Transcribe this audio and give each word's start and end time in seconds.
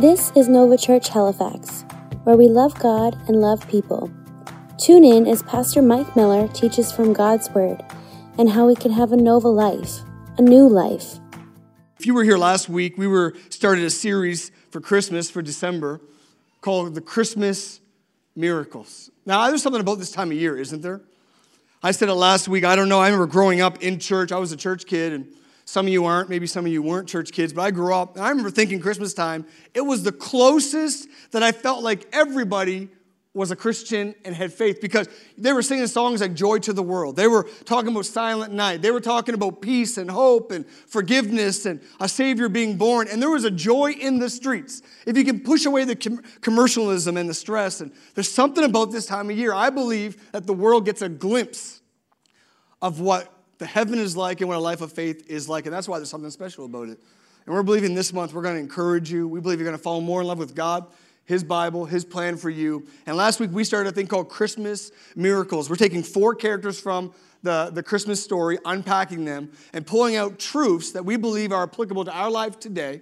This 0.00 0.32
is 0.34 0.48
Nova 0.48 0.78
Church 0.78 1.10
Halifax, 1.10 1.84
where 2.24 2.34
we 2.34 2.48
love 2.48 2.74
God 2.78 3.18
and 3.28 3.42
love 3.42 3.68
people. 3.68 4.10
Tune 4.78 5.04
in 5.04 5.26
as 5.26 5.42
Pastor 5.42 5.82
Mike 5.82 6.16
Miller 6.16 6.48
teaches 6.48 6.90
from 6.90 7.12
God's 7.12 7.50
Word 7.50 7.84
and 8.38 8.48
how 8.48 8.66
we 8.66 8.74
can 8.74 8.92
have 8.92 9.12
a 9.12 9.16
Nova 9.18 9.48
life, 9.48 9.98
a 10.38 10.40
new 10.40 10.66
life. 10.66 11.18
If 11.98 12.06
you 12.06 12.14
were 12.14 12.24
here 12.24 12.38
last 12.38 12.66
week, 12.66 12.96
we 12.96 13.06
were 13.06 13.34
started 13.50 13.84
a 13.84 13.90
series 13.90 14.50
for 14.70 14.80
Christmas 14.80 15.28
for 15.28 15.42
December 15.42 16.00
called 16.62 16.94
the 16.94 17.02
Christmas 17.02 17.82
Miracles. 18.34 19.10
Now, 19.26 19.46
there's 19.48 19.62
something 19.62 19.82
about 19.82 19.98
this 19.98 20.10
time 20.10 20.30
of 20.30 20.38
year, 20.38 20.56
isn't 20.56 20.80
there? 20.80 21.02
I 21.82 21.90
said 21.90 22.08
it 22.08 22.14
last 22.14 22.48
week. 22.48 22.64
I 22.64 22.74
don't 22.74 22.88
know. 22.88 23.00
I 23.00 23.08
remember 23.08 23.26
growing 23.26 23.60
up 23.60 23.82
in 23.82 23.98
church. 23.98 24.32
I 24.32 24.38
was 24.38 24.50
a 24.50 24.56
church 24.56 24.86
kid, 24.86 25.12
and 25.12 25.26
some 25.70 25.86
of 25.86 25.92
you 25.92 26.04
aren't. 26.04 26.28
Maybe 26.28 26.48
some 26.48 26.66
of 26.66 26.72
you 26.72 26.82
weren't 26.82 27.08
church 27.08 27.30
kids, 27.30 27.52
but 27.52 27.62
I 27.62 27.70
grew 27.70 27.94
up. 27.94 28.18
I 28.18 28.28
remember 28.30 28.50
thinking 28.50 28.80
Christmas 28.80 29.14
time, 29.14 29.46
it 29.72 29.82
was 29.82 30.02
the 30.02 30.10
closest 30.10 31.06
that 31.30 31.44
I 31.44 31.52
felt 31.52 31.84
like 31.84 32.08
everybody 32.12 32.88
was 33.34 33.52
a 33.52 33.56
Christian 33.56 34.16
and 34.24 34.34
had 34.34 34.52
faith 34.52 34.80
because 34.80 35.08
they 35.38 35.52
were 35.52 35.62
singing 35.62 35.86
songs 35.86 36.22
like 36.22 36.34
Joy 36.34 36.58
to 36.58 36.72
the 36.72 36.82
World. 36.82 37.14
They 37.14 37.28
were 37.28 37.44
talking 37.66 37.92
about 37.92 38.06
Silent 38.06 38.52
Night. 38.52 38.82
They 38.82 38.90
were 38.90 39.00
talking 39.00 39.32
about 39.32 39.62
peace 39.62 39.96
and 39.96 40.10
hope 40.10 40.50
and 40.50 40.66
forgiveness 40.66 41.64
and 41.66 41.80
a 42.00 42.08
Savior 42.08 42.48
being 42.48 42.76
born. 42.76 43.06
And 43.06 43.22
there 43.22 43.30
was 43.30 43.44
a 43.44 43.50
joy 43.50 43.92
in 43.92 44.18
the 44.18 44.28
streets. 44.28 44.82
If 45.06 45.16
you 45.16 45.24
can 45.24 45.38
push 45.38 45.66
away 45.66 45.84
the 45.84 45.94
com- 45.94 46.20
commercialism 46.40 47.16
and 47.16 47.30
the 47.30 47.34
stress, 47.34 47.80
and 47.80 47.92
there's 48.16 48.28
something 48.28 48.64
about 48.64 48.90
this 48.90 49.06
time 49.06 49.30
of 49.30 49.38
year, 49.38 49.54
I 49.54 49.70
believe 49.70 50.32
that 50.32 50.48
the 50.48 50.52
world 50.52 50.84
gets 50.84 51.00
a 51.00 51.08
glimpse 51.08 51.80
of 52.82 52.98
what 52.98 53.32
the 53.60 53.66
heaven 53.66 54.00
is 54.00 54.16
like 54.16 54.40
and 54.40 54.48
what 54.48 54.56
a 54.56 54.60
life 54.60 54.80
of 54.80 54.92
faith 54.92 55.30
is 55.30 55.48
like. 55.48 55.66
And 55.66 55.72
that's 55.72 55.86
why 55.86 55.98
there's 55.98 56.10
something 56.10 56.30
special 56.30 56.64
about 56.64 56.88
it. 56.88 56.98
And 57.46 57.54
we're 57.54 57.62
believing 57.62 57.94
this 57.94 58.12
month 58.12 58.34
we're 58.34 58.42
going 58.42 58.56
to 58.56 58.60
encourage 58.60 59.12
you. 59.12 59.28
We 59.28 59.40
believe 59.40 59.60
you're 59.60 59.68
going 59.68 59.78
to 59.78 59.82
fall 59.82 60.00
more 60.00 60.20
in 60.20 60.26
love 60.26 60.38
with 60.38 60.56
God 60.56 60.86
his 61.30 61.44
Bible, 61.44 61.84
His 61.84 62.04
plan 62.04 62.36
for 62.36 62.50
you. 62.50 62.88
And 63.06 63.16
last 63.16 63.38
week 63.38 63.50
we 63.52 63.62
started 63.62 63.90
a 63.90 63.92
thing 63.92 64.08
called 64.08 64.28
Christmas 64.28 64.90
Miracles. 65.14 65.70
We're 65.70 65.76
taking 65.76 66.02
four 66.02 66.34
characters 66.34 66.80
from 66.80 67.14
the, 67.44 67.70
the 67.72 67.84
Christmas 67.84 68.20
story, 68.20 68.58
unpacking 68.64 69.24
them, 69.24 69.52
and 69.72 69.86
pulling 69.86 70.16
out 70.16 70.40
truths 70.40 70.90
that 70.90 71.04
we 71.04 71.16
believe 71.16 71.52
are 71.52 71.62
applicable 71.62 72.04
to 72.06 72.12
our 72.12 72.32
life 72.32 72.58
today, 72.58 73.00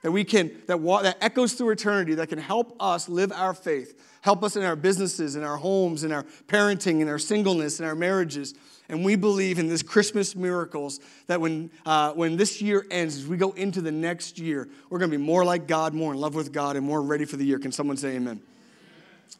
that 0.00 0.10
we 0.10 0.24
can, 0.24 0.52
that, 0.66 0.82
that 1.02 1.18
echoes 1.20 1.52
through 1.52 1.68
eternity, 1.68 2.14
that 2.14 2.30
can 2.30 2.38
help 2.38 2.74
us 2.80 3.10
live 3.10 3.30
our 3.30 3.52
faith, 3.52 4.00
help 4.22 4.42
us 4.42 4.56
in 4.56 4.62
our 4.62 4.74
businesses, 4.74 5.36
in 5.36 5.42
our 5.42 5.58
homes, 5.58 6.02
in 6.02 6.12
our 6.12 6.22
parenting, 6.48 7.02
in 7.02 7.10
our 7.10 7.18
singleness, 7.18 7.78
in 7.78 7.84
our 7.84 7.94
marriages. 7.94 8.54
And 8.88 9.04
we 9.04 9.16
believe 9.16 9.58
in 9.58 9.68
this 9.68 9.82
Christmas 9.82 10.36
miracles 10.36 11.00
that 11.26 11.40
when, 11.40 11.70
uh, 11.84 12.12
when 12.12 12.36
this 12.36 12.62
year 12.62 12.86
ends, 12.90 13.16
as 13.16 13.26
we 13.26 13.36
go 13.36 13.50
into 13.52 13.80
the 13.80 13.90
next 13.90 14.38
year, 14.38 14.68
we're 14.90 14.98
going 14.98 15.10
to 15.10 15.18
be 15.18 15.22
more 15.22 15.44
like 15.44 15.66
God, 15.66 15.92
more 15.92 16.12
in 16.12 16.20
love 16.20 16.34
with 16.34 16.52
God, 16.52 16.76
and 16.76 16.86
more 16.86 17.02
ready 17.02 17.24
for 17.24 17.36
the 17.36 17.44
year. 17.44 17.58
Can 17.58 17.72
someone 17.72 17.96
say 17.96 18.16
amen? 18.16 18.40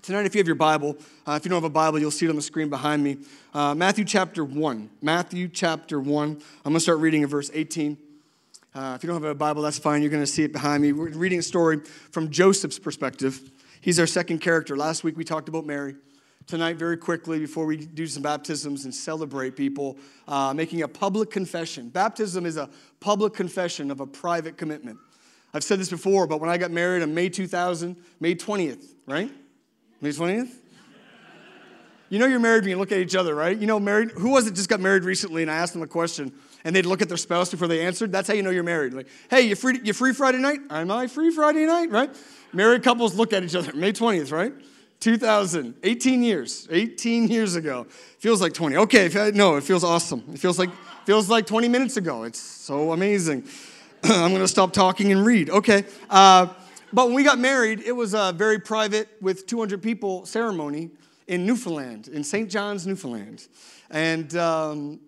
Tonight, 0.02 0.26
if 0.26 0.34
you 0.34 0.40
have 0.40 0.46
your 0.46 0.56
Bible, 0.56 0.96
uh, 1.26 1.32
if 1.32 1.44
you 1.44 1.48
don't 1.48 1.56
have 1.62 1.70
a 1.70 1.72
Bible, 1.72 1.98
you'll 1.98 2.10
see 2.10 2.26
it 2.26 2.28
on 2.28 2.36
the 2.36 2.42
screen 2.42 2.68
behind 2.68 3.02
me. 3.02 3.18
Uh, 3.54 3.74
Matthew 3.74 4.04
chapter 4.04 4.44
1. 4.44 4.90
Matthew 5.00 5.48
chapter 5.48 6.00
1. 6.00 6.28
I'm 6.28 6.38
going 6.64 6.74
to 6.74 6.80
start 6.80 6.98
reading 6.98 7.22
in 7.22 7.28
verse 7.28 7.50
18. 7.54 7.96
Uh, 8.74 8.94
if 8.96 9.02
you 9.02 9.06
don't 9.06 9.22
have 9.22 9.30
a 9.30 9.34
Bible, 9.34 9.62
that's 9.62 9.78
fine. 9.78 10.02
You're 10.02 10.10
going 10.10 10.22
to 10.22 10.26
see 10.26 10.42
it 10.42 10.52
behind 10.52 10.82
me. 10.82 10.92
We're 10.92 11.08
reading 11.10 11.38
a 11.38 11.42
story 11.42 11.80
from 12.10 12.30
Joseph's 12.30 12.78
perspective. 12.78 13.40
He's 13.80 13.98
our 13.98 14.06
second 14.06 14.40
character. 14.40 14.76
Last 14.76 15.02
week 15.02 15.16
we 15.16 15.24
talked 15.24 15.48
about 15.48 15.64
Mary 15.64 15.96
tonight, 16.46 16.76
very 16.76 16.96
quickly, 16.96 17.38
before 17.38 17.66
we 17.66 17.76
do 17.76 18.06
some 18.06 18.22
baptisms 18.22 18.84
and 18.84 18.94
celebrate 18.94 19.56
people, 19.56 19.98
uh, 20.28 20.52
making 20.54 20.82
a 20.82 20.88
public 20.88 21.30
confession. 21.30 21.88
Baptism 21.88 22.46
is 22.46 22.56
a 22.56 22.68
public 23.00 23.34
confession 23.34 23.90
of 23.90 24.00
a 24.00 24.06
private 24.06 24.56
commitment. 24.56 24.98
I've 25.52 25.64
said 25.64 25.78
this 25.78 25.90
before, 25.90 26.26
but 26.26 26.40
when 26.40 26.50
I 26.50 26.58
got 26.58 26.70
married 26.70 27.02
on 27.02 27.14
May 27.14 27.28
2000, 27.28 27.96
May 28.20 28.34
20th, 28.34 28.84
right? 29.06 29.30
May 30.00 30.10
20th? 30.10 30.50
You 32.08 32.20
know 32.20 32.26
you're 32.26 32.38
married 32.38 32.62
when 32.62 32.70
you 32.70 32.78
look 32.78 32.92
at 32.92 32.98
each 32.98 33.16
other, 33.16 33.34
right? 33.34 33.56
You 33.56 33.66
know, 33.66 33.80
married. 33.80 34.12
Who 34.12 34.30
was 34.30 34.46
it 34.46 34.54
just 34.54 34.68
got 34.68 34.78
married 34.78 35.02
recently? 35.02 35.42
And 35.42 35.50
I 35.50 35.56
asked 35.56 35.72
them 35.72 35.82
a 35.82 35.88
question, 35.88 36.32
and 36.64 36.74
they'd 36.74 36.86
look 36.86 37.02
at 37.02 37.08
their 37.08 37.16
spouse 37.16 37.50
before 37.50 37.66
they 37.66 37.84
answered. 37.84 38.12
That's 38.12 38.28
how 38.28 38.34
you 38.34 38.42
know 38.42 38.50
you're 38.50 38.62
married. 38.62 38.94
Like, 38.94 39.08
hey, 39.28 39.42
you 39.42 39.56
free? 39.56 39.80
You 39.82 39.92
free 39.92 40.12
Friday 40.12 40.38
night? 40.38 40.60
Am 40.70 40.90
I 40.90 41.08
free 41.08 41.32
Friday 41.32 41.66
night? 41.66 41.90
Right? 41.90 42.14
Married 42.52 42.84
couples 42.84 43.16
look 43.16 43.32
at 43.32 43.42
each 43.42 43.56
other. 43.56 43.72
May 43.72 43.92
20th, 43.92 44.30
right? 44.30 44.52
2000, 45.00 45.74
18 45.82 46.22
years, 46.22 46.66
18 46.70 47.28
years 47.28 47.54
ago. 47.54 47.86
Feels 48.18 48.40
like 48.40 48.52
20. 48.52 48.76
Okay, 48.76 49.30
no, 49.34 49.56
it 49.56 49.64
feels 49.64 49.84
awesome. 49.84 50.24
It 50.32 50.38
feels 50.38 50.58
like 50.58 50.70
feels 51.04 51.30
like 51.30 51.46
20 51.46 51.68
minutes 51.68 51.96
ago. 51.96 52.24
It's 52.24 52.40
so 52.40 52.92
amazing. 52.92 53.44
I'm 54.02 54.30
going 54.30 54.42
to 54.42 54.48
stop 54.48 54.72
talking 54.72 55.12
and 55.12 55.24
read. 55.24 55.50
Okay. 55.50 55.84
Uh, 56.10 56.48
but 56.92 57.06
when 57.06 57.14
we 57.14 57.22
got 57.22 57.38
married, 57.38 57.80
it 57.80 57.92
was 57.92 58.14
a 58.14 58.32
very 58.32 58.58
private, 58.58 59.08
with 59.20 59.46
200 59.46 59.82
people 59.82 60.26
ceremony 60.26 60.90
in 61.26 61.46
Newfoundland, 61.46 62.08
in 62.08 62.24
St. 62.24 62.50
John's, 62.50 62.86
Newfoundland. 62.86 63.46
And, 63.90 64.34
um, 64.36 65.00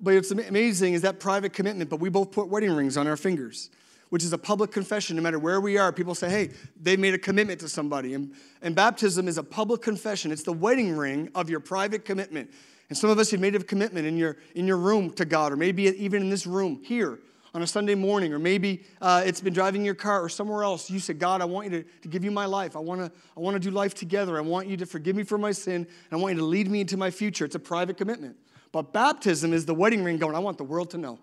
but 0.00 0.14
it's 0.14 0.30
amazing 0.30 0.94
is 0.94 1.02
that 1.02 1.20
private 1.20 1.52
commitment, 1.52 1.90
but 1.90 2.00
we 2.00 2.08
both 2.08 2.30
put 2.30 2.48
wedding 2.48 2.72
rings 2.72 2.96
on 2.96 3.06
our 3.06 3.16
fingers 3.16 3.70
which 4.10 4.24
is 4.24 4.32
a 4.32 4.38
public 4.38 4.70
confession. 4.70 5.16
No 5.16 5.22
matter 5.22 5.38
where 5.38 5.60
we 5.60 5.78
are, 5.78 5.92
people 5.92 6.14
say, 6.14 6.28
hey, 6.28 6.50
they 6.80 6.96
made 6.96 7.14
a 7.14 7.18
commitment 7.18 7.60
to 7.60 7.68
somebody. 7.68 8.14
And, 8.14 8.32
and 8.62 8.74
baptism 8.74 9.28
is 9.28 9.38
a 9.38 9.42
public 9.42 9.82
confession, 9.82 10.32
it's 10.32 10.42
the 10.42 10.52
wedding 10.52 10.96
ring 10.96 11.30
of 11.34 11.50
your 11.50 11.60
private 11.60 12.04
commitment. 12.04 12.50
And 12.88 12.96
some 12.96 13.10
of 13.10 13.18
us 13.18 13.32
have 13.32 13.40
made 13.40 13.54
a 13.56 13.62
commitment 13.62 14.06
in 14.06 14.16
your, 14.16 14.36
in 14.54 14.66
your 14.66 14.76
room 14.76 15.10
to 15.14 15.24
God, 15.24 15.52
or 15.52 15.56
maybe 15.56 15.84
even 15.84 16.22
in 16.22 16.30
this 16.30 16.46
room 16.46 16.80
here 16.84 17.18
on 17.52 17.62
a 17.62 17.66
Sunday 17.66 17.94
morning, 17.94 18.34
or 18.34 18.38
maybe 18.38 18.84
uh, 19.00 19.22
it's 19.24 19.40
been 19.40 19.54
driving 19.54 19.84
your 19.84 19.94
car 19.94 20.22
or 20.22 20.28
somewhere 20.28 20.62
else. 20.62 20.90
You 20.90 21.00
said, 21.00 21.18
God, 21.18 21.40
I 21.40 21.46
want 21.46 21.70
you 21.70 21.82
to, 21.82 21.88
to 22.02 22.08
give 22.08 22.22
you 22.22 22.30
my 22.30 22.44
life. 22.44 22.76
I 22.76 22.80
want 22.80 23.00
to 23.00 23.10
I 23.36 23.40
wanna 23.40 23.58
do 23.58 23.70
life 23.70 23.94
together. 23.94 24.36
I 24.36 24.42
want 24.42 24.68
you 24.68 24.76
to 24.76 24.86
forgive 24.86 25.16
me 25.16 25.24
for 25.24 25.38
my 25.38 25.52
sin, 25.52 25.74
and 25.76 25.86
I 26.12 26.16
want 26.16 26.34
you 26.34 26.40
to 26.40 26.44
lead 26.44 26.70
me 26.70 26.82
into 26.82 26.98
my 26.98 27.10
future. 27.10 27.46
It's 27.46 27.54
a 27.54 27.58
private 27.58 27.96
commitment. 27.96 28.36
But 28.72 28.92
baptism 28.92 29.54
is 29.54 29.64
the 29.64 29.74
wedding 29.74 30.04
ring 30.04 30.18
going, 30.18 30.36
I 30.36 30.38
want 30.38 30.58
the 30.58 30.64
world 30.64 30.90
to 30.90 30.98
know 30.98 31.18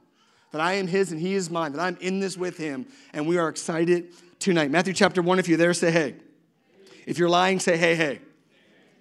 that 0.53 0.61
I 0.61 0.73
am 0.73 0.87
His 0.87 1.11
and 1.11 1.19
He 1.19 1.33
is 1.33 1.49
mine, 1.49 1.73
that 1.73 1.81
I'm 1.81 1.97
in 1.99 2.19
this 2.19 2.37
with 2.37 2.57
Him, 2.57 2.85
and 3.11 3.27
we 3.27 3.37
are 3.37 3.49
excited 3.49 4.13
tonight. 4.39 4.71
Matthew 4.71 4.93
chapter 4.93 5.21
1, 5.21 5.39
if 5.39 5.49
you're 5.49 5.57
there, 5.57 5.73
say 5.73 5.91
hey. 5.91 6.15
If 7.05 7.17
you're 7.17 7.27
lying, 7.27 7.59
say 7.59 7.75
hey, 7.75 7.95
hey. 7.95 8.21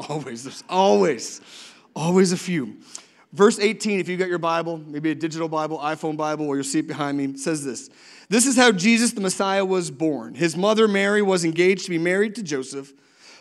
Always, 0.09 0.45
there's 0.45 0.65
always, 0.69 1.43
always 1.95 2.33
a 2.33 2.39
few. 2.39 2.79
Verse 3.35 3.59
18, 3.59 4.01
if 4.01 4.09
you 4.09 4.17
got 4.17 4.29
your 4.29 4.39
Bible, 4.39 4.79
maybe 4.79 5.11
a 5.11 5.15
digital 5.15 5.47
Bible, 5.47 5.79
iPhone 5.79 6.17
Bible, 6.17 6.47
or 6.47 6.57
your 6.57 6.65
seat 6.65 6.89
behind 6.89 7.19
me, 7.19 7.37
says 7.37 7.63
this 7.63 7.91
This 8.31 8.47
is 8.47 8.57
how 8.57 8.73
Jesus 8.73 9.13
the 9.13 9.21
Messiah 9.21 9.65
was 9.65 9.91
born. 9.91 10.35
His 10.35 10.57
mother 10.57 10.89
Mary 10.89 11.21
was 11.21 11.45
engaged 11.45 11.85
to 11.85 11.91
be 11.91 11.99
married 11.99 12.35
to 12.37 12.43
Joseph. 12.43 12.95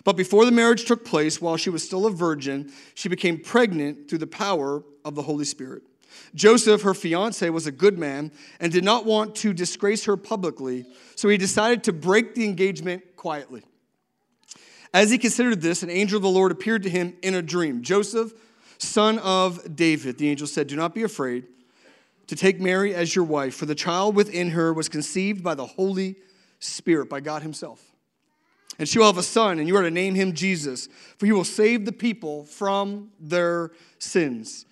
But 0.04 0.18
before 0.18 0.46
the 0.46 0.52
marriage 0.52 0.86
took 0.86 1.06
place, 1.06 1.40
while 1.40 1.58
she 1.58 1.70
was 1.70 1.84
still 1.84 2.08
a 2.08 2.12
virgin, 2.12 2.74
she 2.94 3.08
became 3.08 3.40
pregnant 3.40 4.10
through 4.10 4.18
the 4.18 4.28
power 4.28 4.84
of 5.06 5.16
the 5.16 5.22
Holy 5.22 5.46
Spirit. 5.46 5.84
Joseph, 6.36 6.82
her 6.82 6.94
fiance, 6.94 7.50
was 7.50 7.68
a 7.68 7.72
good 7.72 7.98
man 7.98 8.32
and 8.60 8.72
did 8.72 8.84
not 8.84 9.06
want 9.06 9.36
to 9.38 9.54
disgrace 9.54 10.06
her 10.06 10.18
publicly, 10.18 10.86
so 11.16 11.30
he 11.30 11.38
decided 11.38 11.84
to 11.84 11.94
break 11.94 12.36
the 12.36 12.46
engagement 12.46 13.16
quietly. 13.16 13.64
As 14.94 15.10
he 15.10 15.18
considered 15.18 15.62
this, 15.62 15.84
an 15.84 15.90
angel 15.90 16.18
of 16.18 16.24
the 16.24 16.30
Lord 16.30 16.52
appeared 16.52 16.84
to 16.84 16.90
him 16.90 17.16
in 17.22 17.34
a 17.34 17.42
dream. 17.42 17.82
Joseph, 17.82 18.34
son 18.78 19.20
of 19.20 19.76
David, 19.76 20.18
the 20.18 20.30
angel 20.30 20.48
said, 20.48 20.68
Do 20.68 20.76
not 20.76 20.94
be 20.94 21.04
afraid 21.04 21.46
to 22.28 22.36
take 22.36 22.60
Mary 22.60 22.94
as 22.94 23.16
your 23.16 23.26
wife, 23.26 23.56
for 23.56 23.66
the 23.66 23.76
child 23.76 24.16
within 24.16 24.52
her 24.52 24.74
was 24.74 24.90
conceived 24.90 25.44
by 25.44 25.56
the 25.56 25.66
Holy 25.66 26.16
Spirit, 26.60 27.10
by 27.10 27.20
God 27.20 27.42
Himself. 27.42 27.92
And 28.80 28.88
she 28.88 29.00
will 29.00 29.06
have 29.06 29.18
a 29.18 29.24
son, 29.24 29.60
and 29.60 29.68
you 29.68 29.76
are 29.76 29.84
to 29.84 29.92
name 29.92 30.16
him 30.16 30.34
Jesus, 30.34 30.88
for 31.18 31.26
he 31.26 31.32
will 31.32 31.44
save 31.44 31.86
the 31.86 31.92
people 31.92 32.46
from 32.46 33.12
their 33.20 33.72
sins. 34.00 34.66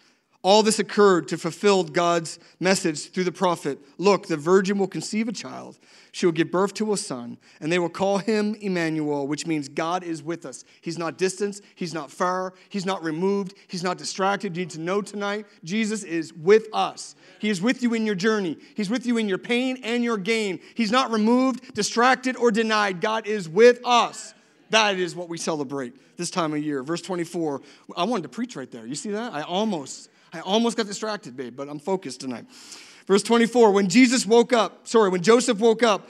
All 0.50 0.64
this 0.64 0.80
occurred 0.80 1.28
to 1.28 1.38
fulfill 1.38 1.84
God's 1.84 2.40
message 2.60 3.12
through 3.12 3.26
the 3.26 3.32
prophet 3.32 3.78
Look, 4.00 4.26
the 4.26 4.36
virgin 4.36 4.80
will 4.80 4.88
conceive 4.88 5.28
a 5.28 5.32
child. 5.32 5.78
She 6.12 6.26
will 6.26 6.34
give 6.34 6.50
birth 6.50 6.74
to 6.74 6.92
a 6.92 6.98
son, 6.98 7.38
and 7.62 7.72
they 7.72 7.78
will 7.78 7.88
call 7.88 8.18
him 8.18 8.56
Emmanuel, 8.60 9.28
which 9.28 9.46
means 9.46 9.70
God 9.70 10.04
is 10.04 10.24
with 10.24 10.48
us. 10.48 10.66
He's 10.82 10.98
not 10.98 11.20
distant, 11.20 11.62
He's 11.76 11.94
not 11.94 12.10
far, 12.10 12.56
He's 12.70 12.84
not 12.84 13.04
removed, 13.04 13.54
He's 13.68 13.84
not 13.84 14.00
distracted. 14.00 14.58
You 14.58 14.64
need 14.64 14.72
to 14.72 14.80
know 14.80 15.04
tonight 15.04 15.46
Jesus 15.64 16.02
is 16.02 16.34
with 16.34 16.66
us. 16.74 17.16
He 17.38 17.52
is 17.52 17.62
with 17.62 17.84
you 17.84 17.94
in 17.94 18.08
your 18.08 18.16
journey, 18.16 18.58
He's 18.74 18.90
with 18.90 19.06
you 19.06 19.18
in 19.18 19.30
your 19.30 19.38
pain 19.38 19.78
and 19.84 20.04
your 20.04 20.18
gain. 20.18 20.62
He's 20.74 20.90
not 20.90 21.12
removed, 21.12 21.76
distracted, 21.76 22.36
or 22.36 22.50
denied. 22.50 23.02
God 23.02 23.28
is 23.28 23.48
with 23.48 23.82
us. 23.86 24.34
That 24.72 24.98
is 24.98 25.16
what 25.16 25.30
we 25.30 25.38
celebrate 25.38 25.94
this 26.18 26.32
time 26.32 26.54
of 26.54 26.64
year. 26.64 26.82
Verse 26.82 27.04
24. 27.04 27.62
I 27.96 28.04
wanted 28.06 28.24
to 28.24 28.30
preach 28.30 28.56
right 28.56 28.72
there. 28.72 28.88
You 28.88 28.96
see 28.96 29.12
that? 29.12 29.32
I 29.32 29.44
almost 29.44 30.10
I 30.34 30.40
almost 30.42 30.78
got 30.78 30.86
distracted, 30.86 31.36
babe, 31.36 31.56
but 31.56 31.70
I'm 31.70 31.80
focused 31.80 32.22
tonight. 32.22 32.46
Verse 33.08 33.24
24 33.24 33.72
When 33.72 33.90
Jesus 33.90 34.26
woke 34.26 34.54
up, 34.54 34.88
sorry, 34.88 35.10
when 35.10 35.22
Joseph 35.22 35.60
woke 35.60 35.84
up, 35.84 36.10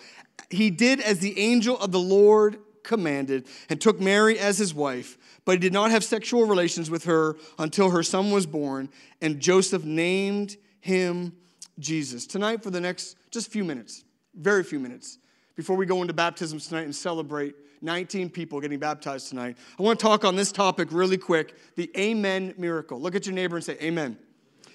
he 0.49 0.69
did 0.69 0.99
as 1.01 1.19
the 1.19 1.37
angel 1.39 1.77
of 1.79 1.91
the 1.91 1.99
Lord 1.99 2.59
commanded 2.83 3.47
and 3.69 3.79
took 3.79 3.99
Mary 3.99 4.39
as 4.39 4.57
his 4.57 4.73
wife, 4.73 5.17
but 5.45 5.53
he 5.53 5.57
did 5.59 5.73
not 5.73 5.91
have 5.91 6.03
sexual 6.03 6.45
relations 6.45 6.89
with 6.89 7.05
her 7.05 7.37
until 7.57 7.91
her 7.91 8.03
son 8.03 8.31
was 8.31 8.45
born, 8.45 8.89
and 9.21 9.39
Joseph 9.39 9.83
named 9.83 10.57
him 10.79 11.33
Jesus. 11.77 12.25
Tonight, 12.25 12.63
for 12.63 12.71
the 12.71 12.81
next 12.81 13.15
just 13.31 13.51
few 13.51 13.63
minutes, 13.63 14.03
very 14.33 14.63
few 14.63 14.79
minutes, 14.79 15.19
before 15.55 15.75
we 15.75 15.85
go 15.85 16.01
into 16.01 16.13
baptisms 16.13 16.67
tonight 16.67 16.83
and 16.83 16.95
celebrate 16.95 17.55
19 17.81 18.29
people 18.29 18.59
getting 18.59 18.79
baptized 18.79 19.29
tonight. 19.29 19.57
I 19.79 19.83
want 19.83 19.99
to 19.99 20.03
talk 20.03 20.25
on 20.25 20.35
this 20.35 20.51
topic 20.51 20.89
really 20.91 21.17
quick 21.17 21.55
the 21.75 21.89
Amen 21.97 22.53
miracle. 22.57 22.99
Look 22.99 23.15
at 23.15 23.25
your 23.25 23.35
neighbor 23.35 23.55
and 23.55 23.63
say, 23.65 23.77
Amen. 23.81 24.17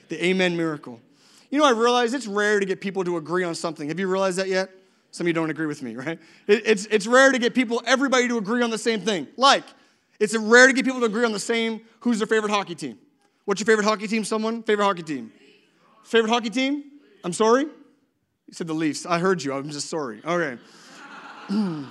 The 0.09 0.25
Amen 0.25 0.57
miracle. 0.57 1.01
You 1.51 1.59
know, 1.59 1.67
I 1.67 1.71
realize 1.71 2.15
it's 2.15 2.27
rare 2.27 2.61
to 2.61 2.67
get 2.67 2.81
people 2.81 3.05
to 3.05 3.17
agree 3.17 3.45
on 3.45 3.55
something. 3.55 3.89
Have 3.89 4.01
you 4.01 4.09
realized 4.09 4.39
that 4.39 4.49
yet? 4.49 4.71
Some 5.11 5.25
of 5.25 5.29
you 5.29 5.33
don't 5.33 5.51
agree 5.51 5.67
with 5.67 5.83
me, 5.83 5.95
right? 5.95 6.19
it's, 6.49 6.87
it's 6.87 7.07
rare 7.07 7.31
to 7.31 7.39
get 7.39 7.55
people, 7.55 7.81
everybody 7.87 8.27
to 8.27 8.39
agree 8.39 8.63
on 8.63 8.71
the 8.71 8.79
same 8.79 9.01
thing. 9.01 9.29
Like, 9.37 9.63
it's 10.19 10.37
rare 10.37 10.67
to 10.67 10.73
get 10.73 10.85
people 10.85 11.01
to 11.01 11.07
agree 11.07 11.25
on 11.25 11.33
the 11.33 11.39
same 11.39 11.83
who's 12.01 12.19
their 12.19 12.27
favorite 12.27 12.51
hockey 12.51 12.75
team. 12.75 12.99
What's 13.45 13.61
your 13.61 13.67
favorite 13.67 13.85
hockey 13.85 14.09
team, 14.09 14.25
someone? 14.25 14.63
Favorite 14.63 14.85
hockey 14.85 15.03
team? 15.03 15.33
Favorite 16.03 16.31
hockey 16.31 16.51
team? 16.51 16.85
I'm 17.23 17.33
sorry? 17.33 17.63
You 17.63 18.53
said 18.53 18.67
the 18.67 18.75
Leafs. 18.75 19.07
I 19.07 19.19
heard 19.19 19.43
you. 19.43 19.53
I'm 19.53 19.71
just 19.71 19.89
sorry. 19.89 20.21
Okay. 20.25 20.59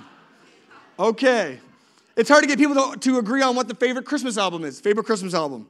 okay. 0.98 1.60
It's 2.16 2.28
hard 2.28 2.42
to 2.42 2.48
get 2.48 2.58
people 2.58 2.92
to, 2.92 2.98
to 2.98 3.18
agree 3.18 3.42
on 3.42 3.56
what 3.56 3.68
the 3.68 3.74
favorite 3.74 4.04
Christmas 4.04 4.38
album 4.38 4.64
is. 4.64 4.80
Favorite 4.80 5.04
Christmas 5.04 5.34
album? 5.34 5.66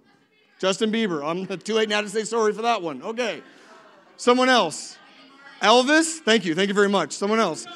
Justin 0.58 0.92
Bieber. 0.92 1.24
I'm 1.24 1.46
too 1.58 1.74
late 1.74 1.88
now 1.88 2.00
to 2.00 2.08
say 2.08 2.24
sorry 2.24 2.52
for 2.52 2.62
that 2.62 2.82
one. 2.82 3.02
Okay. 3.02 3.42
Someone 4.16 4.48
else. 4.48 4.98
Elvis. 5.62 6.18
Thank 6.18 6.44
you. 6.44 6.54
Thank 6.54 6.68
you 6.68 6.74
very 6.74 6.88
much. 6.88 7.12
Someone 7.12 7.40
else. 7.40 7.66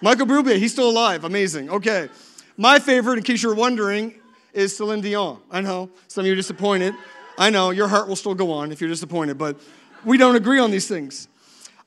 Michael 0.00 0.26
Bublé. 0.26 0.56
He's 0.56 0.72
still 0.72 0.90
alive. 0.90 1.24
Amazing. 1.24 1.70
Okay. 1.70 2.08
My 2.56 2.78
favorite, 2.78 3.18
in 3.18 3.24
case 3.24 3.42
you're 3.42 3.54
wondering, 3.54 4.14
is 4.52 4.76
Celine 4.76 5.00
Dion. 5.00 5.40
I 5.50 5.60
know 5.60 5.90
some 6.08 6.22
of 6.22 6.26
you 6.26 6.32
are 6.32 6.36
disappointed. 6.36 6.94
I 7.38 7.50
know 7.50 7.70
your 7.70 7.88
heart 7.88 8.08
will 8.08 8.16
still 8.16 8.34
go 8.34 8.52
on 8.52 8.72
if 8.72 8.80
you're 8.80 8.90
disappointed, 8.90 9.38
but 9.38 9.58
we 10.04 10.18
don't 10.18 10.36
agree 10.36 10.58
on 10.58 10.70
these 10.70 10.86
things. 10.86 11.28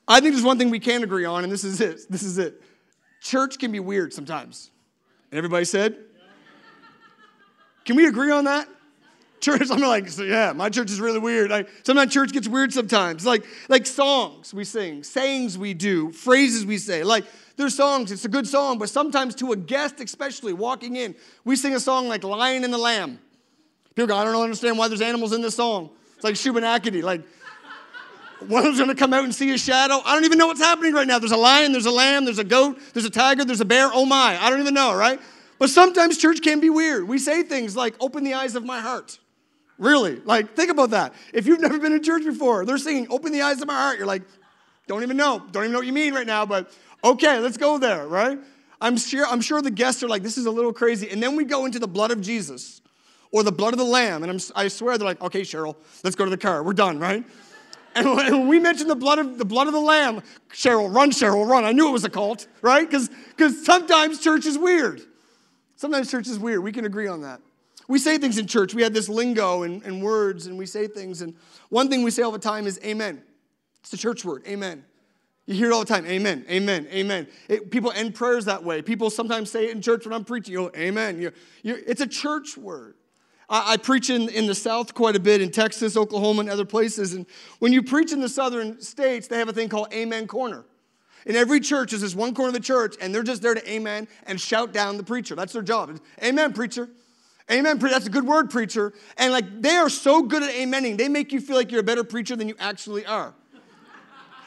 I 0.08 0.20
think 0.20 0.34
there's 0.34 0.44
one 0.44 0.58
thing 0.58 0.70
we 0.70 0.80
can 0.80 1.02
agree 1.02 1.24
on, 1.24 1.44
and 1.44 1.52
this 1.52 1.64
is 1.64 1.80
it. 1.80 2.00
This 2.10 2.22
is 2.22 2.38
it. 2.38 2.62
Church 3.20 3.58
can 3.58 3.72
be 3.72 3.80
weird 3.80 4.12
sometimes. 4.12 4.70
Everybody 5.36 5.64
said? 5.64 5.96
Can 7.84 7.96
we 7.96 8.06
agree 8.06 8.30
on 8.30 8.44
that? 8.44 8.68
Church, 9.38 9.70
I'm 9.70 9.80
like, 9.80 10.08
so 10.08 10.22
yeah, 10.22 10.52
my 10.52 10.70
church 10.70 10.90
is 10.90 10.98
really 10.98 11.18
weird. 11.18 11.50
Like, 11.50 11.68
sometimes 11.82 12.12
church 12.12 12.32
gets 12.32 12.48
weird 12.48 12.72
sometimes. 12.72 13.26
Like, 13.26 13.44
like 13.68 13.86
songs 13.86 14.54
we 14.54 14.64
sing, 14.64 15.04
sayings 15.04 15.58
we 15.58 15.74
do, 15.74 16.10
phrases 16.10 16.64
we 16.64 16.78
say. 16.78 17.04
Like, 17.04 17.24
there's 17.56 17.74
songs, 17.74 18.10
it's 18.10 18.24
a 18.24 18.28
good 18.28 18.46
song, 18.46 18.78
but 18.78 18.88
sometimes 18.88 19.34
to 19.36 19.52
a 19.52 19.56
guest, 19.56 20.00
especially 20.00 20.52
walking 20.52 20.96
in, 20.96 21.14
we 21.44 21.54
sing 21.54 21.74
a 21.74 21.80
song 21.80 22.08
like 22.08 22.24
Lion 22.24 22.64
and 22.64 22.72
the 22.72 22.78
Lamb. 22.78 23.18
People 23.94 24.08
go, 24.08 24.16
I 24.16 24.24
don't 24.24 24.42
understand 24.42 24.78
why 24.78 24.88
there's 24.88 25.00
animals 25.00 25.32
in 25.32 25.42
this 25.42 25.56
song. 25.56 25.90
It's 26.16 26.24
like 26.24 26.34
Shubenacadie. 26.34 27.02
Like, 27.02 27.22
one 28.40 28.58
of 28.60 28.64
them's 28.64 28.78
gonna 28.78 28.94
come 28.94 29.12
out 29.12 29.24
and 29.24 29.34
see 29.34 29.52
a 29.52 29.58
shadow. 29.58 30.00
I 30.04 30.14
don't 30.14 30.24
even 30.24 30.38
know 30.38 30.46
what's 30.46 30.60
happening 30.60 30.92
right 30.92 31.06
now. 31.06 31.18
There's 31.18 31.32
a 31.32 31.36
lion, 31.36 31.72
there's 31.72 31.86
a 31.86 31.90
lamb, 31.90 32.24
there's 32.24 32.38
a 32.38 32.44
goat, 32.44 32.78
there's 32.92 33.06
a 33.06 33.10
tiger, 33.10 33.44
there's 33.44 33.60
a 33.60 33.64
bear. 33.64 33.90
Oh 33.92 34.04
my, 34.04 34.38
I 34.40 34.50
don't 34.50 34.60
even 34.60 34.74
know, 34.74 34.94
right? 34.94 35.20
But 35.58 35.70
sometimes 35.70 36.18
church 36.18 36.42
can 36.42 36.60
be 36.60 36.70
weird. 36.70 37.08
We 37.08 37.18
say 37.18 37.42
things 37.42 37.76
like, 37.76 37.94
open 38.00 38.24
the 38.24 38.34
eyes 38.34 38.54
of 38.54 38.64
my 38.64 38.80
heart. 38.80 39.18
Really? 39.78 40.16
Like, 40.20 40.54
think 40.54 40.70
about 40.70 40.90
that. 40.90 41.14
If 41.32 41.46
you've 41.46 41.60
never 41.60 41.78
been 41.78 41.92
in 41.92 42.02
church 42.02 42.24
before, 42.24 42.64
they're 42.64 42.78
singing, 42.78 43.06
open 43.10 43.32
the 43.32 43.42
eyes 43.42 43.60
of 43.60 43.68
my 43.68 43.74
heart. 43.74 43.98
You're 43.98 44.06
like, 44.06 44.22
don't 44.86 45.02
even 45.02 45.16
know. 45.16 45.42
Don't 45.50 45.64
even 45.64 45.72
know 45.72 45.78
what 45.78 45.86
you 45.86 45.92
mean 45.92 46.14
right 46.14 46.26
now, 46.26 46.46
but 46.46 46.72
okay, 47.02 47.38
let's 47.40 47.56
go 47.56 47.78
there, 47.78 48.06
right? 48.06 48.38
I'm 48.80 48.96
sure, 48.96 49.26
I'm 49.26 49.40
sure 49.40 49.62
the 49.62 49.70
guests 49.70 50.02
are 50.02 50.08
like, 50.08 50.22
this 50.22 50.36
is 50.36 50.46
a 50.46 50.50
little 50.50 50.72
crazy. 50.72 51.10
And 51.10 51.22
then 51.22 51.36
we 51.36 51.44
go 51.44 51.64
into 51.64 51.78
the 51.78 51.88
blood 51.88 52.10
of 52.10 52.20
Jesus 52.20 52.82
or 53.30 53.42
the 53.42 53.52
blood 53.52 53.72
of 53.72 53.78
the 53.78 53.84
lamb. 53.84 54.22
And 54.22 54.30
I'm, 54.30 54.38
I 54.54 54.68
swear 54.68 54.96
they're 54.98 55.06
like, 55.06 55.20
okay, 55.22 55.40
Cheryl, 55.42 55.76
let's 56.04 56.16
go 56.16 56.24
to 56.24 56.30
the 56.30 56.36
car. 56.36 56.62
We're 56.62 56.74
done, 56.74 56.98
right? 56.98 57.24
And 57.96 58.14
when 58.14 58.48
we 58.48 58.60
mentioned 58.60 58.90
the 58.90 58.94
blood 58.94 59.18
of 59.18 59.38
the 59.38 59.44
blood 59.46 59.68
of 59.68 59.72
the 59.72 59.80
lamb, 59.80 60.22
Cheryl, 60.52 60.94
run, 60.94 61.10
Cheryl, 61.10 61.48
run. 61.48 61.64
I 61.64 61.72
knew 61.72 61.88
it 61.88 61.92
was 61.92 62.04
a 62.04 62.10
cult, 62.10 62.46
right? 62.60 62.88
Because 62.88 63.08
sometimes 63.64 64.20
church 64.20 64.44
is 64.44 64.58
weird. 64.58 65.00
Sometimes 65.76 66.10
church 66.10 66.28
is 66.28 66.38
weird. 66.38 66.62
We 66.62 66.72
can 66.72 66.84
agree 66.84 67.06
on 67.06 67.22
that. 67.22 67.40
We 67.88 67.98
say 67.98 68.18
things 68.18 68.36
in 68.36 68.46
church. 68.46 68.74
We 68.74 68.82
have 68.82 68.92
this 68.92 69.08
lingo 69.08 69.62
and, 69.62 69.82
and 69.82 70.02
words, 70.02 70.46
and 70.46 70.58
we 70.58 70.66
say 70.66 70.88
things. 70.88 71.22
And 71.22 71.34
one 71.70 71.88
thing 71.88 72.02
we 72.02 72.10
say 72.10 72.22
all 72.22 72.32
the 72.32 72.38
time 72.38 72.66
is 72.66 72.78
amen. 72.84 73.22
It's 73.80 73.90
the 73.90 73.96
church 73.96 74.24
word, 74.24 74.42
amen. 74.46 74.84
You 75.46 75.54
hear 75.54 75.70
it 75.70 75.72
all 75.72 75.80
the 75.80 75.86
time, 75.86 76.04
amen, 76.06 76.44
amen, 76.50 76.88
amen. 76.90 77.28
It, 77.48 77.70
people 77.70 77.92
end 77.92 78.16
prayers 78.16 78.46
that 78.46 78.64
way. 78.64 78.82
People 78.82 79.10
sometimes 79.10 79.50
say 79.50 79.66
it 79.66 79.70
in 79.70 79.80
church 79.80 80.04
when 80.04 80.12
I'm 80.12 80.24
preaching, 80.24 80.52
you 80.52 80.70
amen. 80.76 81.20
you 81.20 81.30
you 81.62 81.82
it's 81.86 82.00
a 82.00 82.06
church 82.06 82.58
word. 82.58 82.96
I, 83.48 83.74
I 83.74 83.76
preach 83.76 84.10
in, 84.10 84.28
in 84.28 84.46
the 84.46 84.54
South 84.54 84.94
quite 84.94 85.16
a 85.16 85.20
bit, 85.20 85.40
in 85.40 85.50
Texas, 85.50 85.96
Oklahoma, 85.96 86.40
and 86.40 86.50
other 86.50 86.64
places. 86.64 87.14
And 87.14 87.26
when 87.58 87.72
you 87.72 87.82
preach 87.82 88.12
in 88.12 88.20
the 88.20 88.28
southern 88.28 88.80
states, 88.80 89.28
they 89.28 89.38
have 89.38 89.48
a 89.48 89.52
thing 89.52 89.68
called 89.68 89.92
Amen 89.92 90.26
Corner. 90.26 90.64
In 91.26 91.34
every 91.34 91.58
church, 91.58 91.90
there's 91.90 92.02
this 92.02 92.14
one 92.14 92.34
corner 92.34 92.48
of 92.48 92.54
the 92.54 92.60
church, 92.60 92.94
and 93.00 93.12
they're 93.12 93.24
just 93.24 93.42
there 93.42 93.54
to 93.54 93.70
amen 93.70 94.06
and 94.26 94.40
shout 94.40 94.72
down 94.72 94.96
the 94.96 95.02
preacher. 95.02 95.34
That's 95.34 95.52
their 95.52 95.62
job. 95.62 95.98
Amen, 96.22 96.52
preacher. 96.52 96.88
Amen. 97.50 97.78
That's 97.78 98.06
a 98.06 98.10
good 98.10 98.26
word, 98.26 98.50
preacher. 98.50 98.92
And 99.16 99.32
like 99.32 99.62
they 99.62 99.76
are 99.76 99.88
so 99.88 100.22
good 100.22 100.42
at 100.42 100.50
amening, 100.50 100.96
they 100.96 101.08
make 101.08 101.32
you 101.32 101.40
feel 101.40 101.56
like 101.56 101.70
you're 101.70 101.80
a 101.80 101.84
better 101.84 102.04
preacher 102.04 102.36
than 102.36 102.48
you 102.48 102.56
actually 102.58 103.06
are. 103.06 103.34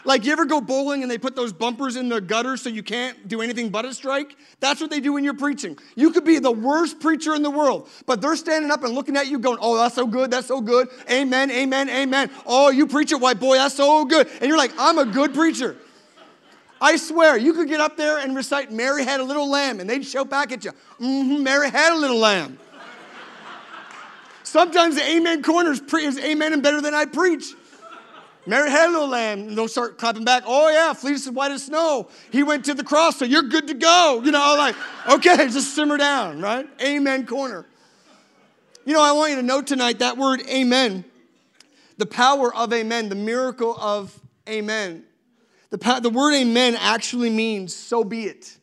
Like, 0.05 0.23
you 0.23 0.31
ever 0.31 0.45
go 0.45 0.61
bowling 0.61 1.01
and 1.01 1.11
they 1.11 1.17
put 1.17 1.35
those 1.35 1.51
bumpers 1.51 1.97
in 1.97 2.07
the 2.07 2.21
gutter 2.21 2.55
so 2.55 2.69
you 2.69 2.83
can't 2.83 3.27
do 3.27 3.41
anything 3.41 3.69
but 3.69 3.83
a 3.83 3.93
strike? 3.93 4.35
That's 4.61 4.79
what 4.79 4.89
they 4.89 5.01
do 5.01 5.13
when 5.13 5.25
you're 5.25 5.33
preaching. 5.33 5.77
You 5.95 6.11
could 6.11 6.23
be 6.23 6.39
the 6.39 6.51
worst 6.51 7.01
preacher 7.01 7.35
in 7.35 7.43
the 7.43 7.51
world, 7.51 7.89
but 8.05 8.21
they're 8.21 8.37
standing 8.37 8.71
up 8.71 8.83
and 8.83 8.93
looking 8.93 9.17
at 9.17 9.27
you 9.27 9.39
going, 9.39 9.57
Oh, 9.61 9.77
that's 9.77 9.95
so 9.95 10.07
good, 10.07 10.31
that's 10.31 10.47
so 10.47 10.61
good. 10.61 10.87
Amen, 11.11 11.51
amen, 11.51 11.89
amen. 11.89 12.31
Oh, 12.45 12.69
you 12.69 12.87
preach 12.87 13.11
it, 13.11 13.19
white 13.19 13.39
boy, 13.39 13.57
that's 13.57 13.75
so 13.75 14.05
good. 14.05 14.29
And 14.39 14.47
you're 14.47 14.57
like, 14.57 14.71
I'm 14.79 14.97
a 14.97 15.05
good 15.05 15.33
preacher. 15.33 15.75
I 16.81 16.95
swear, 16.95 17.37
you 17.37 17.53
could 17.53 17.67
get 17.67 17.81
up 17.81 17.97
there 17.97 18.19
and 18.19 18.35
recite, 18.35 18.71
Mary 18.71 19.03
had 19.03 19.19
a 19.19 19.23
little 19.23 19.49
lamb, 19.49 19.81
and 19.81 19.89
they'd 19.89 20.05
shout 20.05 20.29
back 20.29 20.53
at 20.53 20.63
you, 20.63 20.71
mm-hmm, 20.99 21.43
Mary 21.43 21.69
had 21.69 21.91
a 21.91 21.97
little 21.97 22.17
lamb. 22.17 22.57
Sometimes 24.43 24.95
the 24.95 25.03
amen 25.03 25.43
corner 25.43 25.77
pre- 25.77 26.05
is 26.05 26.17
amen 26.17 26.53
and 26.53 26.63
better 26.63 26.81
than 26.81 26.93
I 26.93 27.05
preach. 27.05 27.53
Mary 28.45 28.69
little 28.69 29.07
lamb. 29.07 29.49
And 29.49 29.57
they'll 29.57 29.67
start 29.67 29.97
clapping 29.97 30.23
back. 30.23 30.43
Oh, 30.45 30.69
yeah, 30.69 30.93
fleece 30.93 31.27
as 31.27 31.33
white 31.33 31.51
as 31.51 31.65
snow. 31.65 32.09
He 32.31 32.43
went 32.43 32.65
to 32.65 32.73
the 32.73 32.83
cross, 32.83 33.17
so 33.17 33.25
you're 33.25 33.43
good 33.43 33.67
to 33.67 33.73
go. 33.73 34.21
You 34.23 34.31
know, 34.31 34.55
like, 34.57 34.75
okay, 35.07 35.35
just 35.49 35.75
simmer 35.75 35.97
down, 35.97 36.41
right? 36.41 36.67
Amen 36.81 37.25
corner. 37.25 37.65
You 38.85 38.93
know, 38.93 39.01
I 39.01 39.11
want 39.11 39.31
you 39.31 39.35
to 39.35 39.43
note 39.43 39.67
tonight 39.67 39.99
that 39.99 40.17
word 40.17 40.41
amen, 40.49 41.05
the 41.97 42.05
power 42.05 42.53
of 42.55 42.73
amen, 42.73 43.09
the 43.09 43.15
miracle 43.15 43.75
of 43.79 44.19
amen. 44.47 45.03
The, 45.69 45.99
the 46.01 46.09
word 46.09 46.33
amen 46.33 46.75
actually 46.79 47.29
means 47.29 47.75
so 47.75 48.03
be 48.03 48.23
it. 48.23 48.57